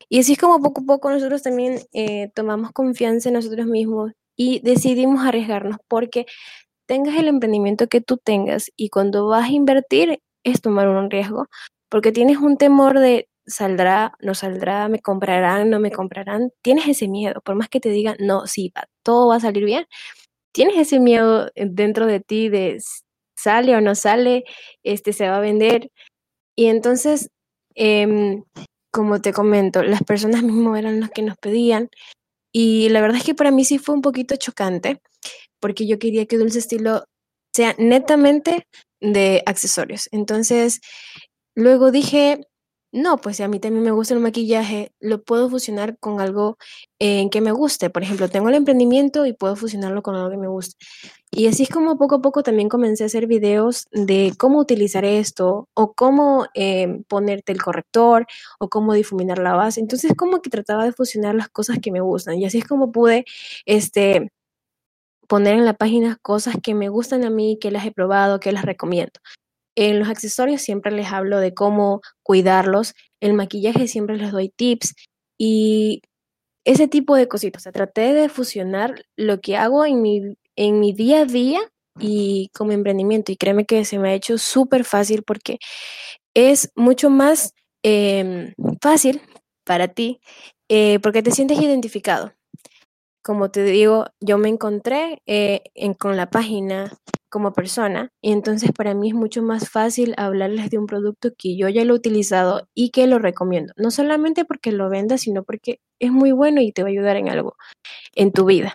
[0.09, 4.13] Y así es como poco a poco nosotros también eh, tomamos confianza en nosotros mismos
[4.37, 6.27] y decidimos arriesgarnos porque
[6.87, 11.47] tengas el emprendimiento que tú tengas y cuando vas a invertir es tomar un riesgo
[11.89, 17.09] porque tienes un temor de saldrá, no saldrá, me comprarán, no me comprarán, tienes ese
[17.09, 19.87] miedo, por más que te digan, no, sí, va, todo va a salir bien,
[20.53, 22.79] tienes ese miedo eh, dentro de ti de
[23.37, 24.45] sale o no sale,
[24.85, 25.91] este se va a vender
[26.57, 27.31] y entonces
[27.75, 28.45] em,
[28.93, 31.89] como te comento, las personas mismo eran las que nos pedían
[32.53, 35.01] y la verdad es que para mí sí fue un poquito chocante
[35.61, 37.05] porque yo quería que Dulce Estilo
[37.55, 38.67] sea netamente
[39.01, 40.09] de accesorios.
[40.13, 40.81] Entonces,
[41.55, 42.41] luego dije,
[42.93, 46.59] no, pues si a mí también me gusta el maquillaje, lo puedo fusionar con algo
[46.99, 47.89] en que me guste.
[47.89, 50.77] Por ejemplo, tengo el emprendimiento y puedo fusionarlo con algo que me guste.
[51.31, 55.07] Y así es como poco a poco también comencé a hacer videos de cómo utilizar
[55.07, 58.27] esto o cómo eh, ponerte el corrector
[58.59, 59.81] o cómo difuminar la base.
[59.81, 62.37] Entonces, como que trataba de fusionar las cosas que me gustan.
[62.39, 63.25] Y así es como pude,
[63.65, 64.31] este,
[65.29, 68.53] poner en la página cosas que me gustan a mí, que las he probado, que
[68.53, 69.21] las recomiendo.
[69.77, 74.95] En los accesorios siempre les hablo de cómo cuidarlos, el maquillaje siempre les doy tips
[75.39, 76.03] y
[76.65, 77.63] ese tipo de cositas.
[77.63, 81.61] O sea, traté de fusionar lo que hago en mi, en mi día a día
[82.01, 85.59] y como emprendimiento y créeme que se me ha hecho súper fácil porque
[86.35, 89.21] es mucho más em, fácil
[89.65, 90.21] para ti
[90.69, 92.33] eh, porque te sientes identificado
[93.23, 95.63] como te digo, yo me encontré eh,
[95.99, 96.93] con la página
[97.33, 101.57] como persona y entonces para mí es mucho más fácil hablarles de un producto que
[101.57, 103.73] yo ya lo he utilizado y que lo recomiendo.
[103.77, 107.17] No solamente porque lo venda, sino porque es muy bueno y te va a ayudar
[107.17, 107.57] en algo
[108.15, 108.75] en tu vida.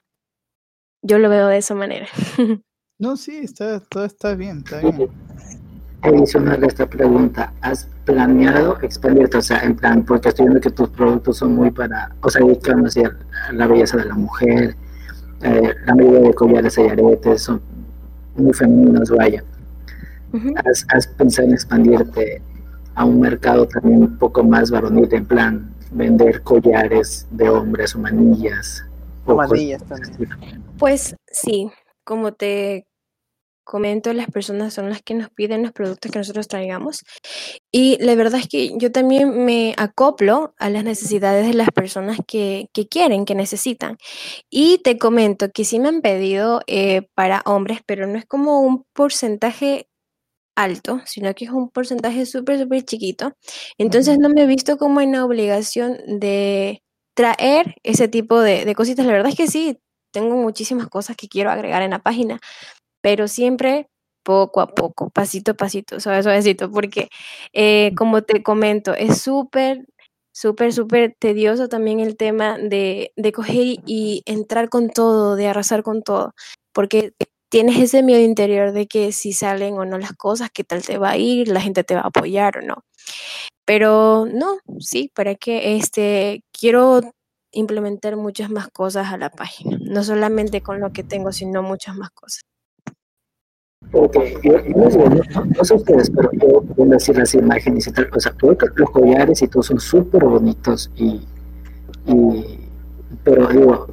[1.03, 2.07] Yo lo veo de esa manera.
[2.99, 5.11] No, sí, está, todo está bien, está bien.
[6.01, 9.37] Adicional a esta pregunta, ¿has planeado expandirte?
[9.37, 12.43] O sea, en plan, porque estoy viendo que tus productos son muy para, o sea,
[12.43, 13.15] dedican hacia
[13.53, 14.75] la belleza de la mujer,
[15.43, 17.61] eh, la mayoría de collares y aretes son
[18.37, 19.43] muy femeninos, vaya.
[20.65, 22.41] ¿Has, has pensado en expandirte
[22.95, 27.99] a un mercado también un poco más varonil, en plan, vender collares de hombres o
[27.99, 28.83] manillas?
[29.25, 30.29] o Manillas también.
[30.77, 31.71] Pues sí,
[32.03, 32.87] como te
[33.67, 37.03] comento, las personas son las que nos piden los productos que nosotros traigamos.
[37.71, 42.17] Y la verdad es que yo también me acoplo a las necesidades de las personas
[42.27, 43.97] que, que quieren, que necesitan.
[44.49, 48.61] Y te comento que sí me han pedido eh, para hombres, pero no es como
[48.61, 49.87] un porcentaje
[50.55, 53.33] alto, sino que es un porcentaje súper, súper chiquito.
[53.77, 56.81] Entonces no me he visto como en la obligación de
[57.15, 59.05] traer ese tipo de, de cositas.
[59.05, 59.77] La verdad es que sí,
[60.11, 62.39] tengo muchísimas cosas que quiero agregar en la página,
[63.07, 63.87] pero siempre
[64.21, 67.07] poco a poco, pasito a pasito, suave, suavecito, porque
[67.53, 69.85] eh, como te comento, es súper,
[70.33, 75.47] súper, súper tedioso también el tema de, de coger y, y entrar con todo, de
[75.47, 76.33] arrasar con todo,
[76.73, 77.13] porque
[77.49, 80.97] tienes ese miedo interior de que si salen o no las cosas, qué tal te
[80.97, 82.83] va a ir, la gente te va a apoyar o no.
[83.65, 86.99] Pero no, sí, para que este quiero
[87.53, 89.77] implementar muchas más cosas a la página.
[89.81, 92.41] No solamente con lo que tengo, sino muchas más cosas.
[93.91, 97.87] Ok, yo, yo les digo, no, no sé ustedes, pero yo puedo decir las imágenes
[97.87, 101.21] y tal, o sea, creo que los collares y todo son súper bonitos y,
[102.05, 102.59] y,
[103.23, 103.87] pero digo,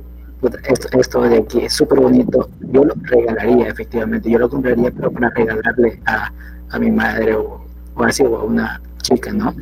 [0.68, 5.12] esto, esto de aquí es súper bonito, yo lo regalaría efectivamente, yo lo compraría pero
[5.12, 6.32] para regalarle a,
[6.70, 9.54] a mi madre o, o así, o a una chica, ¿no?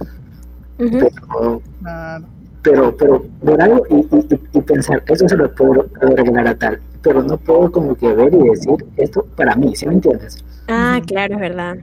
[0.79, 2.25] Pero, Claro.
[2.63, 6.47] Pero, pero ver algo y, y, y- y pensar, eso se lo puedo, puedo regalar
[6.49, 9.95] a tal, pero no puedo como que ver y decir, esto para mí, ¿sí me
[9.95, 10.45] entiendes?
[10.69, 11.77] Ah, claro, es verdad.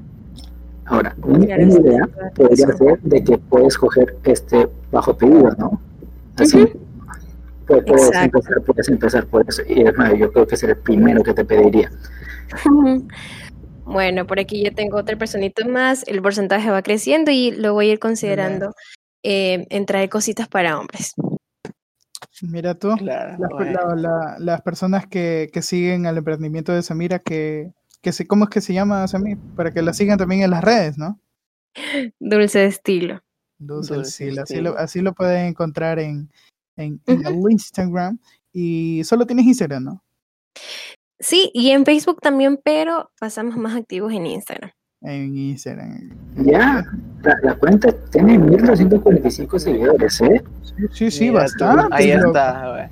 [0.86, 5.52] Ahora, una, Claro, una sí, idea podría ser de que puedes coger este bajo pedido,
[5.58, 5.80] ¿no?
[6.38, 6.58] Así.
[6.58, 6.80] Ujú.
[7.68, 9.62] Pu- Puedes, empezar, puedes empezar por eso.
[9.68, 11.92] Y es más, yo creo que es el primero que te pediría.
[13.86, 17.90] Bueno, por aquí yo tengo otra personita más, el porcentaje va creciendo y lo voy
[17.90, 18.74] a ir considerando
[19.24, 21.14] eh, en traer cositas para hombres.
[22.42, 22.96] Mira tú.
[22.98, 23.38] Claro.
[23.40, 23.96] Las, bueno.
[23.96, 28.46] la- la- las personas que, que siguen al emprendimiento de Samira, que, que se, ¿cómo
[28.46, 29.38] es que se llama Samir?
[29.56, 31.20] Para que la sigan también en las redes, ¿no?
[32.20, 33.22] Dulce de estilo.
[33.58, 34.72] Dulce Sil, así Estilo.
[34.72, 36.32] lo, así lo pueden encontrar en,
[36.78, 37.48] en, en Ujú.
[37.48, 38.18] el Instagram.
[38.54, 40.04] Y solo tienes Instagram, ¿no?
[41.20, 44.72] Sí, y en Facebook también, pero pasamos más activos en Instagram.
[45.02, 46.10] En Instagram.
[46.36, 46.84] Ya,
[47.24, 50.44] la, la cuenta tiene 1245 seguidores, ¿eh?
[50.92, 51.88] Sí, sí, Mira bastante.
[51.96, 52.28] Ahí loco.
[52.28, 52.88] está, güey.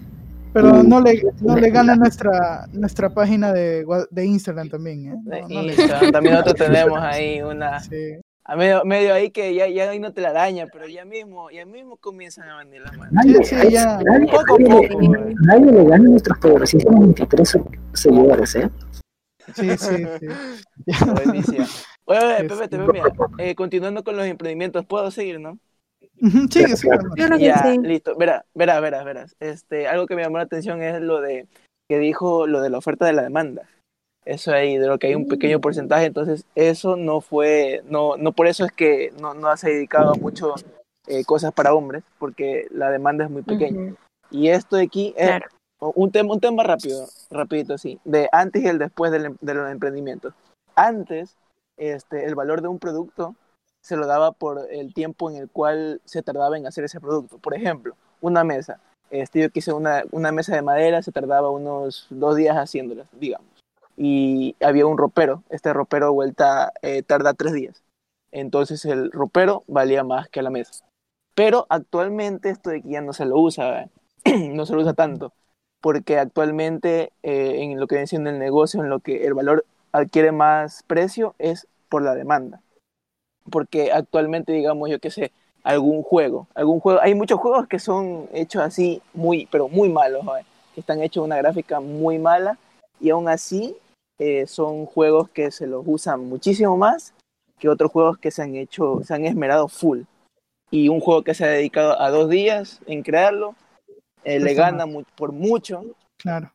[0.54, 5.16] Pero no le, no le gana nuestra, nuestra página de, de Instagram también, ¿eh?
[5.50, 6.12] No, le Instagram.
[6.12, 7.80] También nosotros tenemos ahí una.
[7.82, 8.16] Sí.
[8.46, 11.52] A medio, medio ahí que ya, ya ahí no te la daña, pero ya mismo,
[11.52, 13.12] ya mismo comienzan a venir las manos.
[13.12, 14.00] Nadie, Sí, sí, ya.
[14.02, 15.02] nadie, Poco a nadie- poco,
[15.42, 17.62] nadie le gana a nuestros poderosísimos 23 se-
[17.94, 18.70] seguidores, ¿eh?
[19.54, 20.96] Sí, sí, sí.
[21.06, 21.66] Buenísimo.
[22.08, 22.70] Oye, oye, Sí, Pepe, sí.
[22.70, 25.60] te veo, mira, eh, continuando con los emprendimientos, ¿puedo seguir, no?
[26.50, 27.10] Sigue, hermano.
[27.16, 27.80] Claro Ya, sí.
[27.80, 28.16] listo.
[28.16, 29.36] Verás, verás, verás, verás.
[29.40, 31.48] Este, algo que me llamó la atención es lo de
[31.90, 33.64] que dijo lo de la oferta de la demanda.
[34.26, 38.34] Eso ahí, de lo que hay un pequeño porcentaje, entonces eso no fue, no, no
[38.34, 40.56] por eso es que no, no has dedicado mucho
[41.08, 43.80] eh, cosas para hombres, porque la demanda es muy pequeña.
[43.80, 43.96] Ujú,
[44.32, 45.48] Y esto de aquí es Claro.
[45.80, 49.54] un tema, un tema rápido, rapidito así, de antes y el después del, em- de
[49.54, 50.34] los emprendimientos.
[50.76, 51.38] Antes,
[51.78, 53.36] este, el valor de un producto
[53.82, 57.38] se lo daba por el tiempo en el cual se tardaba en hacer ese producto.
[57.38, 58.82] Por ejemplo, una mesa.
[59.10, 63.48] Este, yo quise una, una mesa de madera, se tardaba unos dos días haciéndola, digamos.
[63.96, 65.44] Y había un ropero.
[65.50, 67.82] Este ropero vuelta eh, tarda tres días.
[68.32, 70.84] Entonces el ropero valía más que la mesa.
[71.34, 73.90] Pero actualmente esto de aquí ya no se lo usa,
[74.26, 75.34] no se lo usa tanto.
[75.80, 79.66] Porque actualmente eh, en lo que siendo el negocio, en lo que el valor
[79.98, 82.62] adquiere más precio es por la demanda.
[83.50, 85.32] Porque actualmente, digamos, yo qué sé,
[85.64, 90.26] algún juego, algún juego, hay muchos juegos que son hechos así muy, pero muy malos,
[90.40, 90.46] ¿eh?
[90.74, 92.58] que están hechos una gráfica muy mala
[93.00, 93.76] y aún así
[94.20, 97.14] eh, son juegos que se los usan muchísimo más
[97.60, 100.02] que otros juegos que se han hecho, se han esmerado full.
[100.70, 103.56] Y un juego que se ha dedicado a dos días en crearlo,
[104.24, 105.84] eh, le gana mu- por mucho
[106.18, 106.52] Claro.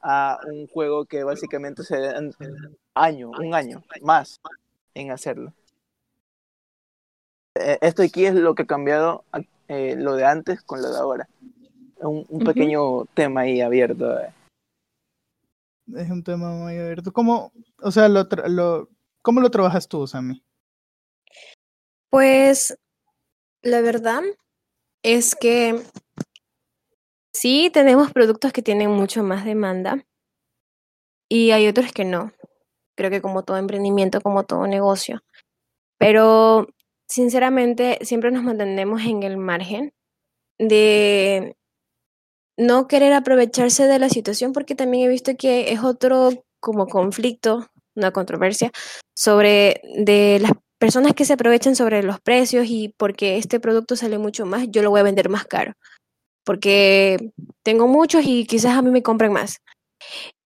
[0.00, 2.32] A un juego que básicamente se dan
[2.94, 4.40] año, un año más
[4.94, 5.52] en hacerlo.
[7.54, 9.24] Eh, Esto aquí es lo que ha cambiado
[9.68, 11.28] eh, lo de antes con lo de ahora.
[12.00, 14.20] Un, pequeño tema ahí abierto.
[14.20, 14.32] eh.
[15.96, 17.12] Es un tema muy abierto.
[17.12, 18.88] ¿Cómo, o sea, lo, tra- lo,
[19.22, 20.42] ¿cómo lo trabajas tú, Sammy?
[22.10, 22.78] Pues
[23.62, 24.22] la verdad
[25.02, 25.82] es que
[27.32, 30.04] sí tenemos productos que tienen mucho más demanda
[31.28, 32.32] y hay otros que no.
[32.96, 35.22] Creo que como todo emprendimiento, como todo negocio.
[35.98, 36.68] Pero
[37.08, 39.92] sinceramente siempre nos mantenemos en el margen
[40.58, 41.56] de
[42.58, 47.68] no querer aprovecharse de la situación porque también he visto que es otro como conflicto,
[47.94, 48.72] una controversia
[49.16, 54.18] sobre de las personas que se aprovechan sobre los precios y porque este producto sale
[54.18, 55.74] mucho más, yo lo voy a vender más caro.
[56.48, 57.30] Porque
[57.62, 59.58] tengo muchos y quizás a mí me compren más.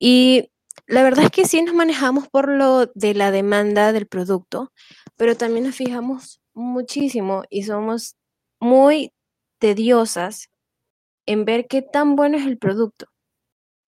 [0.00, 0.50] Y
[0.88, 4.72] la verdad es que sí nos manejamos por lo de la demanda del producto,
[5.16, 8.16] pero también nos fijamos muchísimo y somos
[8.58, 9.12] muy
[9.60, 10.48] tediosas
[11.24, 13.06] en ver qué tan bueno es el producto.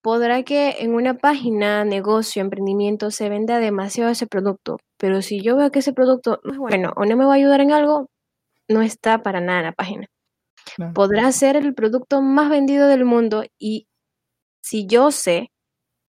[0.01, 5.57] Podrá que en una página, negocio, emprendimiento se venda demasiado ese producto, pero si yo
[5.57, 8.07] veo que ese producto no es bueno o no me va a ayudar en algo,
[8.69, 10.07] no está para nada en la página.
[10.95, 13.89] Podrá ser el producto más vendido del mundo y
[14.63, 15.51] si yo sé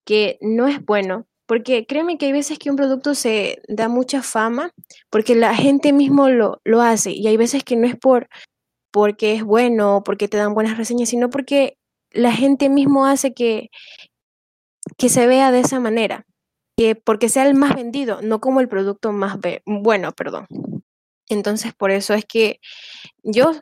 [0.06, 4.24] que no es bueno, porque créeme que hay veces que un producto se da mucha
[4.24, 4.72] fama
[5.10, 8.28] porque la gente mismo lo, lo hace y hay veces que no es por,
[8.92, 11.78] porque es bueno, porque te dan buenas reseñas, sino porque
[12.12, 13.70] la gente mismo hace que,
[14.98, 16.26] que se vea de esa manera,
[16.78, 20.48] que porque sea el más vendido, no como el producto más bueno, perdón.
[21.28, 22.60] Entonces, por eso es que
[23.24, 23.54] yo,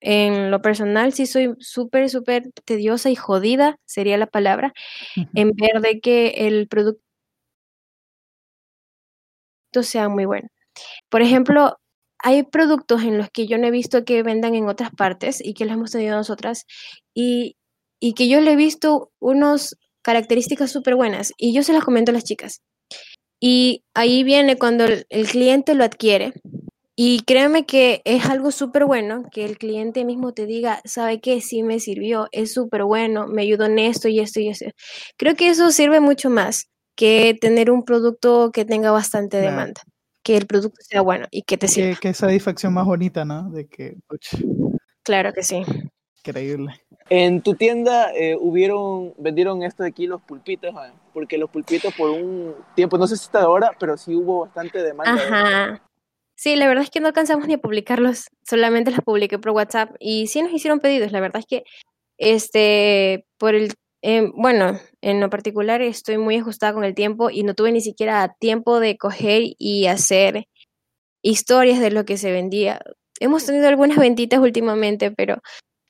[0.00, 4.72] en lo personal, sí soy súper, súper tediosa y jodida, sería la palabra,
[5.34, 7.02] en ver de que el producto
[9.82, 10.48] sea muy bueno.
[11.08, 11.78] Por ejemplo,
[12.18, 15.54] hay productos en los que yo no he visto que vendan en otras partes y
[15.54, 16.66] que los hemos tenido nosotras
[17.14, 17.56] y,
[18.00, 22.10] y que yo le he visto unas características súper buenas y yo se las comento
[22.12, 22.62] a las chicas.
[23.40, 26.32] Y ahí viene cuando el, cliente lo adquiere
[26.96, 31.40] y créeme que es algo súper bueno que el cliente mismo te diga, ¿sabe qué?
[31.42, 34.64] Sí me sirvió, es súper bueno, me ayudó en esto y esto y esto.
[35.18, 39.82] Creo que eso sirve mucho más que tener un producto que tenga bastante demanda
[40.22, 41.90] que el producto sea bueno y que te sirva.
[41.94, 43.48] Qué, qué satisfacción más bonita, ¿no?
[43.48, 43.96] De que,
[45.04, 45.62] Claro que sí.
[46.18, 46.74] Increíble.
[47.08, 50.74] En tu tienda eh, hubieron, vendieron esto de aquí los pulpitos,
[51.14, 54.82] porque los pulpitos por un tiempo, no sé si está ahora, pero sí hubo bastante
[54.82, 55.12] demanda.
[55.14, 55.85] Ajá.
[56.36, 59.96] Sí, la verdad es que no alcanzamos ni a publicarlos, solamente los publiqué por WhatsApp
[59.98, 61.10] y sí nos hicieron pedidos.
[61.12, 61.64] La verdad es que
[62.18, 63.72] este por el
[64.02, 67.80] Em, bueno, en lo particular estoy muy ajustada con el tiempo y no tuve ni
[67.80, 70.46] siquiera tiempo de coger y hacer
[71.22, 72.80] historias de lo que se vendía.
[73.20, 75.38] Hemos tenido algunas ventitas últimamente, pero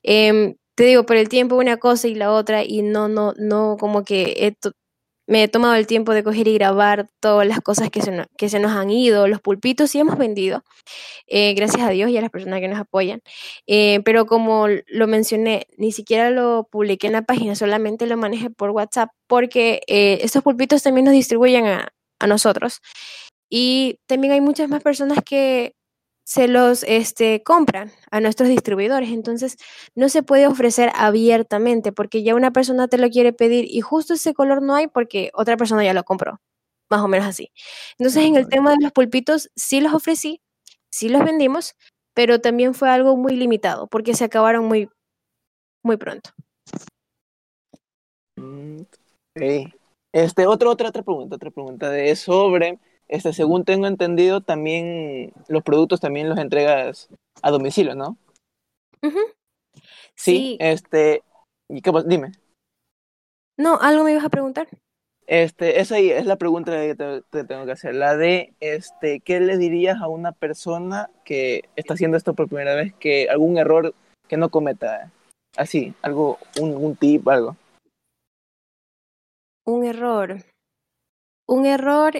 [0.03, 3.77] em, te digo, por el tiempo una cosa y la otra y no, no, no,
[3.79, 4.35] como que
[5.27, 8.49] me he tomado el tiempo de coger y grabar todas las cosas que se, que
[8.49, 10.63] se nos han ido, los pulpitos sí hemos vendido,
[11.27, 13.21] eh, gracias a Dios y a las personas que nos apoyan.
[13.67, 18.49] Eh, pero como lo mencioné, ni siquiera lo publiqué en la página, solamente lo manejé
[18.49, 22.81] por WhatsApp porque eh, estos pulpitos también nos distribuyen a, a nosotros.
[23.49, 25.76] Y también hay muchas más personas que
[26.27, 29.11] se los este, compran a nuestros distribuidores.
[29.11, 29.55] Entonces,
[29.95, 34.15] no se puede ofrecer abiertamente porque ya una persona te lo quiere pedir y justo
[34.15, 36.41] ese color no hay porque otra persona ya lo compró.
[36.89, 37.53] Más o menos así.
[37.97, 40.41] Entonces, en el tema de los pulpitos, sí los ofrecí,
[40.91, 41.75] sí los vendimos,
[42.13, 44.89] pero también fue algo muy limitado porque se acabaron muy,
[45.81, 46.31] muy pronto.
[48.35, 48.81] Mm,
[50.11, 55.63] este, otra, otra, otra pregunta, otra pregunta de sobre este, según tengo entendido, también los
[55.63, 57.09] productos también los entregas
[57.41, 58.17] a domicilio, ¿no?
[60.15, 61.23] sí, este,
[61.69, 62.31] ¿y qué Dime.
[63.57, 64.67] No, algo me ibas a preguntar.
[65.25, 67.95] Este, esa es la pregunta que te, tengo que hacer.
[67.95, 72.75] La de, este, ¿qué le dirías a una persona que está haciendo esto por primera
[72.75, 73.93] vez, que algún error
[74.27, 75.11] que no cometa?
[75.57, 77.57] Así, algo, un, un tip, algo.
[79.65, 80.37] Un error.
[81.45, 82.13] Un error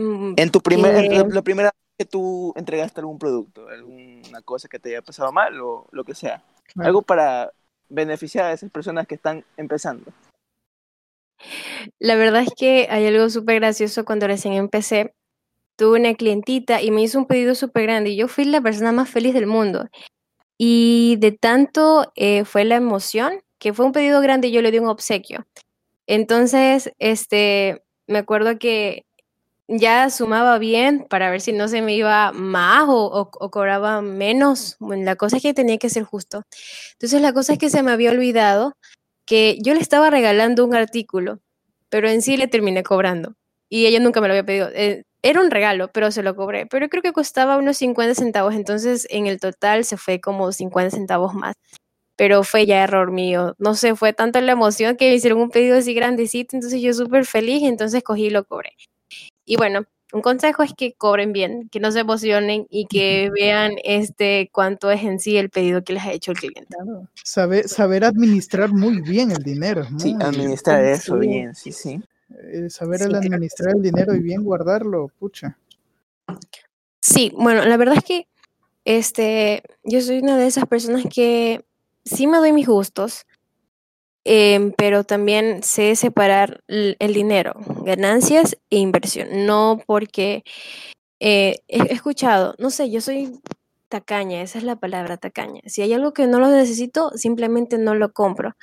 [0.00, 4.90] en tu primer, la, primera vez que tú entregaste algún producto, alguna cosa que te
[4.90, 6.42] haya pasado mal o lo que sea.
[6.76, 7.52] Algo para
[7.88, 10.10] beneficiar a esas personas que están empezando.
[11.98, 15.14] La verdad es que hay algo súper gracioso cuando recién empecé.
[15.76, 18.92] Tuve una clientita y me hizo un pedido súper grande y yo fui la persona
[18.92, 19.88] más feliz del mundo.
[20.58, 24.70] Y de tanto eh, fue la emoción que fue un pedido grande y yo le
[24.70, 25.46] di un obsequio.
[26.06, 29.04] Entonces, este, me acuerdo que
[29.70, 34.76] ya sumaba bien para ver si no se me iba más o, cobraba menos.
[34.80, 36.42] Bueno, la cosa es que tenía que ser justo.
[36.94, 38.76] Entonces la cosa es que se me había olvidado
[39.26, 41.40] que yo le estaba regalando un artículo,
[41.88, 43.34] pero en sí le terminé cobrando.
[43.68, 44.70] Y ella nunca me lo había pedido.
[44.74, 46.66] Eh, era un regalo, pero se lo cobré.
[46.66, 50.90] Pero creo que costaba unos 50 centavos, entonces en el total se fue como 50
[50.96, 51.54] centavos más.
[52.16, 53.54] Pero fue ya error mío.
[53.58, 56.94] No sé, fue tanto la emoción que me hicieron un pedido así grandecito, entonces yo
[56.94, 58.72] súper feliz, entonces cogí y lo cobré.
[59.50, 63.72] Y bueno, un consejo es que cobren bien, que no se emocionen y que vean
[63.82, 66.76] este cuánto es en sí el pedido que les ha hecho el cliente.
[67.24, 69.88] Saber, saber administrar muy bien el dinero.
[69.98, 72.00] Sí, administrar eso bien, sí, sí.
[72.44, 75.58] Eh, saber administrar el dinero y bien guardarlo, pucha.
[77.00, 78.28] Sí, bueno, la verdad es que
[78.84, 81.64] este, yo soy una de esas personas que
[82.04, 83.26] sí me doy mis gustos,
[84.24, 87.54] Em, pero también sé separar el dinero,
[87.84, 89.46] ganancias e inversión.
[89.46, 90.44] No porque
[91.20, 93.40] eh, he escuchado, no sé, yo soy
[93.88, 95.62] tacaña, esa es la palabra tacaña.
[95.66, 98.56] Si hay algo que no lo necesito, simplemente no lo compro.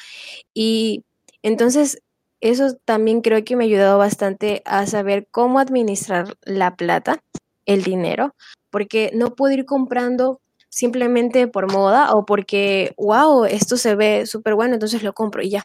[0.54, 1.04] Y
[1.44, 2.02] entonces
[2.42, 7.24] eso también creo que me ha ayudado bastante a saber cómo administrar la plata,
[7.66, 8.36] el dinero,
[8.72, 10.42] porque no puedo ir comprando
[10.78, 15.50] simplemente por moda o porque, wow, esto se ve súper bueno, entonces lo compro y
[15.50, 15.64] ya.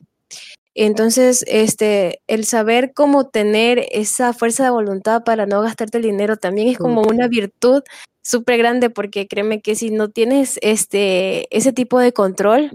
[0.74, 6.38] Entonces, este, el saber cómo tener esa fuerza de voluntad para no gastarte el dinero
[6.38, 7.82] también es como una virtud
[8.22, 12.70] súper grande porque créeme que si no tienes este, ese tipo de control,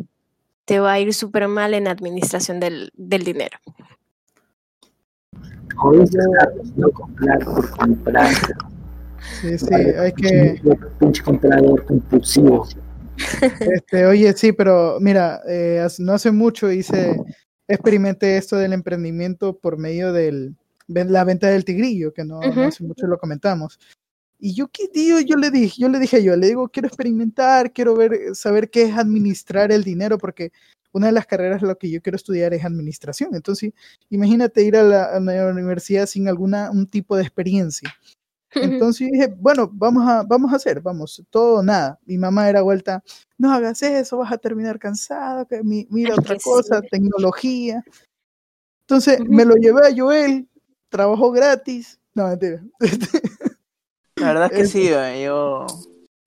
[0.65, 3.57] te va a ir súper mal en la administración del, del dinero.
[5.81, 8.29] Hoy se está no comprar por comprar.
[9.41, 10.61] Sí, sí, hay que...
[10.99, 12.67] Pinche comprador compulsivo.
[13.73, 17.19] Este, oye, sí, pero mira, eh, no hace mucho hice,
[17.67, 20.53] experimenté esto del emprendimiento por medio de
[20.87, 23.79] la venta del tigrillo, que no, no hace mucho lo comentamos.
[24.39, 26.87] Y yo qué digo, yo le dije, yo le dije a yo, le digo, quiero
[26.87, 30.51] experimentar, quiero ver, saber qué es administrar el dinero, porque
[30.91, 33.33] una de las carreras lo que yo quiero estudiar es administración.
[33.33, 33.73] Entonces,
[34.09, 37.93] imagínate ir a la, universidad sin alguna un tipo de experiencia.
[38.51, 41.99] Entonces dije, bueno, vamos a, vamos a hacer, vamos, todo nada.
[42.05, 43.03] Mi mamá era vuelta,
[43.37, 47.83] no hagas eso, vas a terminar cansado, que mira otra cosa, tecnología.
[48.81, 50.47] Entonces me lo llevé a Joel,
[50.89, 51.99] trabajó gratis.
[52.13, 52.63] No, mentira.
[54.15, 54.89] La verdad es que sí,
[55.23, 55.67] yo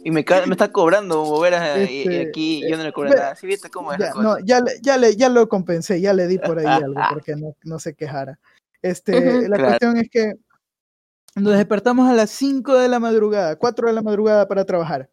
[0.03, 3.37] y me, me está cobrando boberas y, este, aquí yo no le cobro nada.
[3.37, 6.39] ¿Sí viste cómo es ya, No, ya, ya, le, ya lo compensé, ya le di
[6.39, 8.39] por ahí algo porque no, no se quejara.
[8.83, 10.35] Este, la cuestión es que
[11.37, 15.11] nos despertamos a las 5 de la madrugada, 4 de la madrugada para trabajar.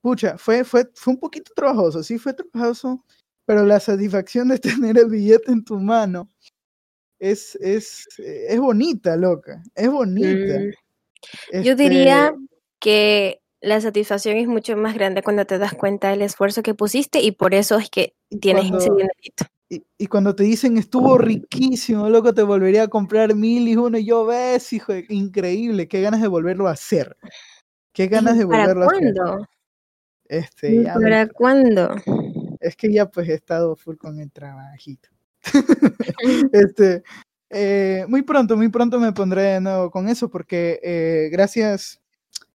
[0.00, 3.04] Pucha, fue, fue, fue un poquito trabajoso, sí fue trabajoso,
[3.46, 4.58] pero la satisfacción de
[4.92, 6.28] tener el billete en tu mano
[7.18, 10.58] es, es, es bonita, loca, es bonita.
[11.52, 11.62] Mm.
[11.62, 12.38] Yo diría este
[12.80, 17.22] que la satisfacción es mucho más grande cuando te das cuenta del esfuerzo que pusiste
[17.22, 19.46] y por eso es que tienes ese dinerito.
[19.98, 24.04] Y, cuando te dicen estuvo riquísimo, loco, te volvería a comprar mil y uno, y
[24.04, 27.16] yo ves, hijo, increíble, qué ganas de volverlo a hacer.
[27.92, 29.14] Qué ganas de volverlo a hacer.
[30.26, 31.94] Este, ¿Para cuándo?
[32.60, 35.08] Es que ya pues he estado full con el trabajito.
[36.52, 37.02] este,
[37.50, 42.00] eh, muy pronto, muy pronto me pondré de nuevo con eso porque eh, gracias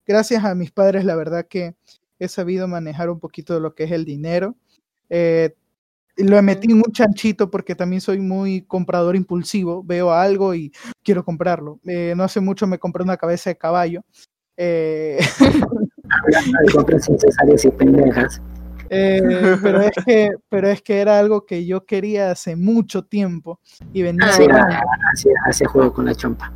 [0.07, 1.75] gracias a mis padres, la verdad que
[2.19, 4.57] he sabido manejar un poquito de lo que es el dinero.
[5.11, 5.55] Eh,
[6.17, 9.83] lo metí en un chanchito porque también soy muy comprador impulsivo.
[9.85, 11.81] Veo algo y quiero comprarlo.
[11.85, 14.03] Eh, no hace mucho me compré una cabeza de caballo.
[14.57, 15.19] Eh,
[18.89, 23.61] eh, pero es que pero es que era algo que yo quería hace mucho tiempo
[23.93, 24.31] y venía
[25.47, 26.53] hacia juego con la chompa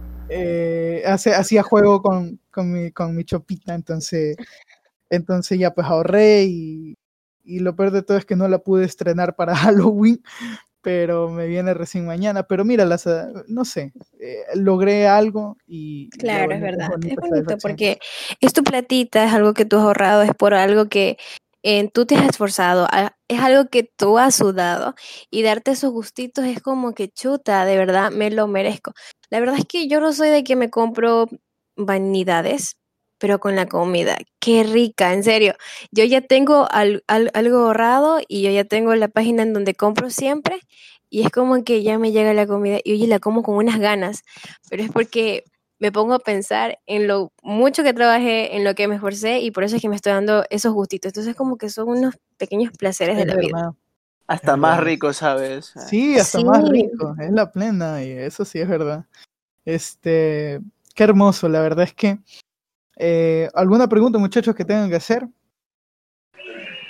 [1.05, 4.37] hacía juego con, con, mi, con mi chopita, entonces,
[5.09, 6.97] entonces ya pues ahorré y,
[7.43, 10.23] y lo peor de todo es que no la pude estrenar para Halloween,
[10.83, 12.45] pero me viene recién mañana.
[12.45, 13.07] Pero mira, las,
[13.49, 16.11] no sé, eh, logré algo y...
[16.11, 16.91] Claro, es verdad.
[17.05, 17.99] Es bonito porque
[18.41, 21.19] es tu platita, es algo que tú has ahorrado, es por algo que
[21.63, 22.89] eh, tú te has esforzado,
[23.29, 24.95] es algo que tú has sudado
[25.31, 28.93] y darte esos gustitos es como que chuta, de verdad me lo merezco.
[29.29, 31.29] La verdad es que yo no soy de que me compro
[31.77, 32.77] vanidades,
[33.21, 34.17] pero con la comida.
[34.41, 35.55] Qué rica, en serio.
[35.93, 40.59] Yo ya tengo algo ahorrado y yo ya tengo la página en donde compro siempre
[41.11, 43.79] y es como que ya me llega la comida y oye, la como con unas
[43.79, 44.23] ganas,
[44.71, 45.45] pero es porque
[45.79, 49.51] me pongo a pensar en lo mucho que trabajé, en lo que me esforcé y
[49.51, 51.11] por eso es que me estoy dando esos gustitos.
[51.11, 53.75] Entonces como que son unos pequeños placeres de la vida.
[54.27, 55.75] Hasta más rico, ¿sabes?
[55.89, 59.05] Sí, hasta más rico, es la plena y eso sí es verdad.
[59.67, 60.61] Este,
[60.95, 62.19] qué hermoso, la verdad es que...
[63.03, 65.27] Eh, ¿Alguna pregunta, muchachos, que tengan que hacer?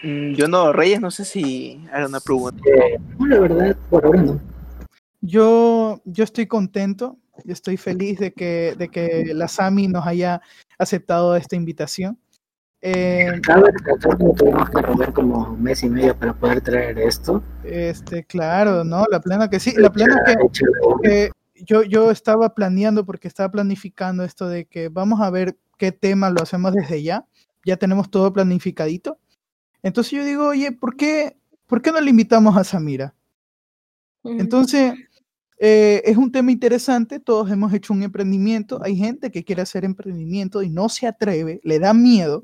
[0.03, 2.61] Mm, yo no, Reyes, no sé si hay una pregunta.
[3.17, 4.41] no, la verdad, por ahora no.
[5.21, 10.43] Yo, yo estoy contento, y estoy feliz de que, de que la SAMI nos haya
[10.79, 12.19] aceptado esta invitación.
[12.83, 17.41] Eh, Cabe que tuvimos que romper como un mes y medio para poder traer esto.
[17.63, 19.05] Este, claro, ¿no?
[19.11, 21.31] La plena que sí, la plena que,
[21.67, 26.31] yo, yo estaba planeando porque estaba planificando esto de que vamos a ver qué tema
[26.31, 27.27] lo hacemos desde ya.
[27.65, 29.19] Ya tenemos todo planificadito.
[29.83, 31.37] Entonces yo digo, oye, ¿por qué,
[31.67, 33.15] ¿por qué no le invitamos a Samira?
[34.25, 34.93] Entonces,
[35.59, 39.85] eh, es un tema interesante, todos hemos hecho un emprendimiento, hay gente que quiere hacer
[39.85, 42.43] emprendimiento y no se atreve, le da miedo,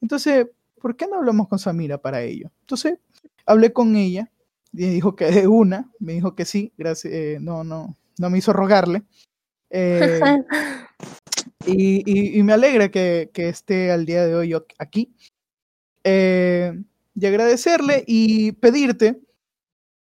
[0.00, 0.46] entonces,
[0.80, 2.50] ¿por qué no hablamos con Samira para ello?
[2.60, 2.98] Entonces,
[3.46, 4.30] hablé con ella
[4.72, 8.38] y dijo que de una, me dijo que sí, gracias, eh, no, no, no me
[8.38, 9.02] hizo rogarle.
[9.70, 10.20] Eh,
[11.66, 15.14] y, me alegra que, esté al día de hoy aquí.
[16.04, 16.72] Eh,
[17.14, 19.20] y agradecerle y pedirte,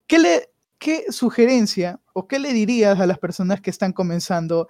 [0.06, 4.68] ¿qué, le, ¿qué sugerencia o qué le dirías a las personas que están comenzando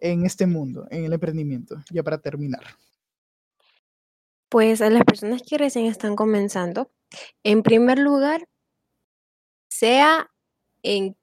[0.00, 1.76] en este mundo, en el emprendimiento?
[1.90, 2.64] Ya para terminar.
[4.48, 6.90] Pues a las personas que recién están comenzando,
[7.44, 8.48] en primer lugar,
[9.68, 10.30] sea
[10.82, 11.16] en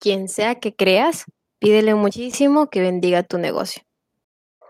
[0.00, 1.24] quien sea que creas,
[1.58, 3.82] pídele muchísimo que bendiga tu negocio.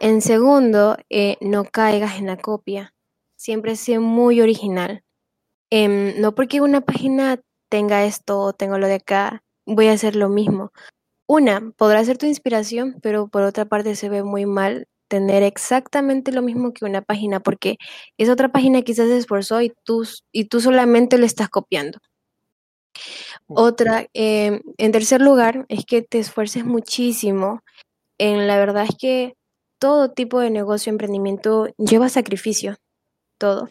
[0.00, 2.94] En segundo, eh, no caigas en la copia.
[3.36, 5.02] Siempre sé muy original.
[5.70, 10.16] Em, no porque una página tenga esto o tenga lo de acá, voy a hacer
[10.16, 10.72] lo mismo.
[11.28, 16.32] Una, podrá ser tu inspiración, pero por otra parte se ve muy mal tener exactamente
[16.32, 17.78] lo mismo que una página, porque
[18.18, 21.98] esa otra página quizás se esforzó y tú, y tú solamente lo estás copiando.
[23.48, 27.62] Otra, em, en tercer lugar, es que te esfuerces muchísimo.
[28.18, 29.34] En la verdad es que
[29.80, 32.76] todo tipo de negocio, emprendimiento lleva sacrificio,
[33.38, 33.70] todo.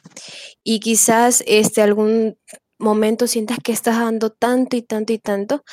[0.64, 2.38] Y quizás este algún
[2.80, 5.64] momento sientas que estás dando tanto y tanto y tanto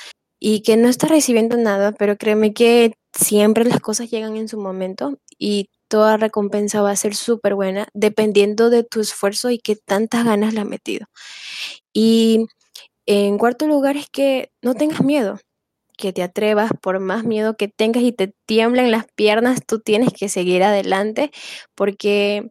[0.41, 4.59] y que no estás recibiendo nada, pero créeme que siempre las cosas llegan en su
[4.59, 9.77] momento y toda recompensa va a ser súper buena dependiendo de tu esfuerzo y qué
[9.77, 11.07] tantas ganas le has metido.
[11.95, 12.47] Y
[13.07, 15.39] en cuarto lugar es que no tengas miedo,
[15.97, 20.13] que te atrevas, por más miedo que tengas y te tiemblen las piernas, tú tienes
[20.13, 21.31] que seguir adelante
[21.75, 22.51] porque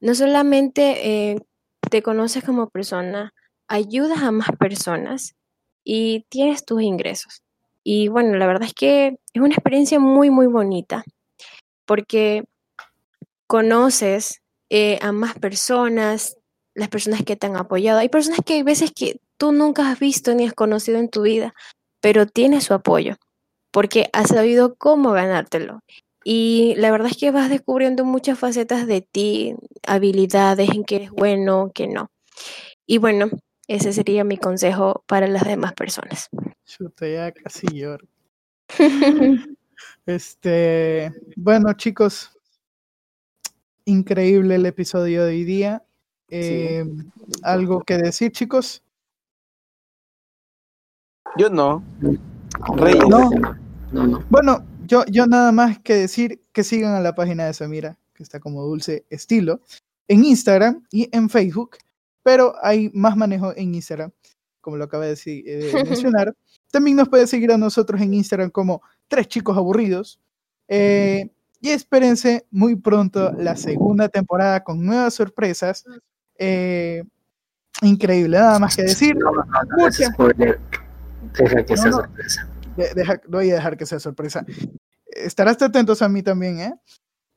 [0.00, 1.36] no solamente eh,
[1.90, 3.32] te conoces como persona,
[3.68, 5.34] ayudas a más personas
[5.84, 7.42] y tienes tus ingresos.
[7.82, 11.04] Y bueno, la verdad es que es una experiencia muy, muy bonita
[11.86, 12.44] porque
[13.46, 14.40] conoces
[14.70, 16.36] eh, a más personas,
[16.74, 17.98] las personas que te han apoyado.
[18.00, 21.22] Hay personas que hay veces que tú nunca has visto ni has conocido en tu
[21.22, 21.54] vida,
[22.00, 23.16] pero tienes su apoyo
[23.74, 25.80] porque has sabido cómo ganártelo.
[26.24, 31.10] Y la verdad es que vas descubriendo muchas facetas de ti, habilidades en que eres
[31.10, 32.12] bueno, que no.
[32.86, 33.28] Y bueno,
[33.66, 36.28] ese sería mi consejo para las demás personas.
[36.64, 38.06] Chuta, ya casi lloro.
[40.06, 42.30] este, bueno, chicos,
[43.84, 45.82] increíble el episodio de hoy día.
[46.30, 46.84] Eh,
[47.42, 48.84] ¿Algo que decir, chicos?
[51.36, 51.82] Yo no.
[52.76, 52.98] Rey.
[53.08, 53.30] No.
[53.92, 54.24] no, no.
[54.30, 58.22] Bueno, yo, yo nada más que decir que sigan a la página de Samira, que
[58.22, 59.60] está como Dulce Estilo,
[60.08, 61.78] en Instagram y en Facebook,
[62.22, 64.12] pero hay más manejo en Instagram,
[64.60, 66.34] como lo acaba de, decir, eh, mencionar.
[66.70, 70.20] También nos puede seguir a nosotros en Instagram como Tres Chicos Aburridos.
[70.68, 71.30] Eh,
[71.60, 75.84] y espérense muy pronto la segunda temporada con nuevas sorpresas.
[76.38, 77.04] Eh,
[77.80, 79.16] increíble, nada más que decir.
[81.32, 82.48] Deja que sea sorpresa
[83.28, 84.44] voy a dejar que sea sorpresa.
[85.06, 86.74] Estarás atentos a mí también, ¿eh?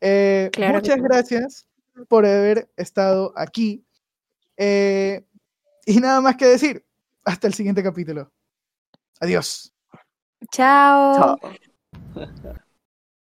[0.01, 1.67] eh muchas gracias
[2.07, 3.85] por haber estado aquí.
[4.57, 5.25] Eh,
[5.85, 6.83] y nada más que decir.
[7.23, 8.31] Hasta el siguiente capítulo.
[9.19, 9.73] Adiós.
[10.49, 11.37] Chao.
[11.43, 12.55] Chao.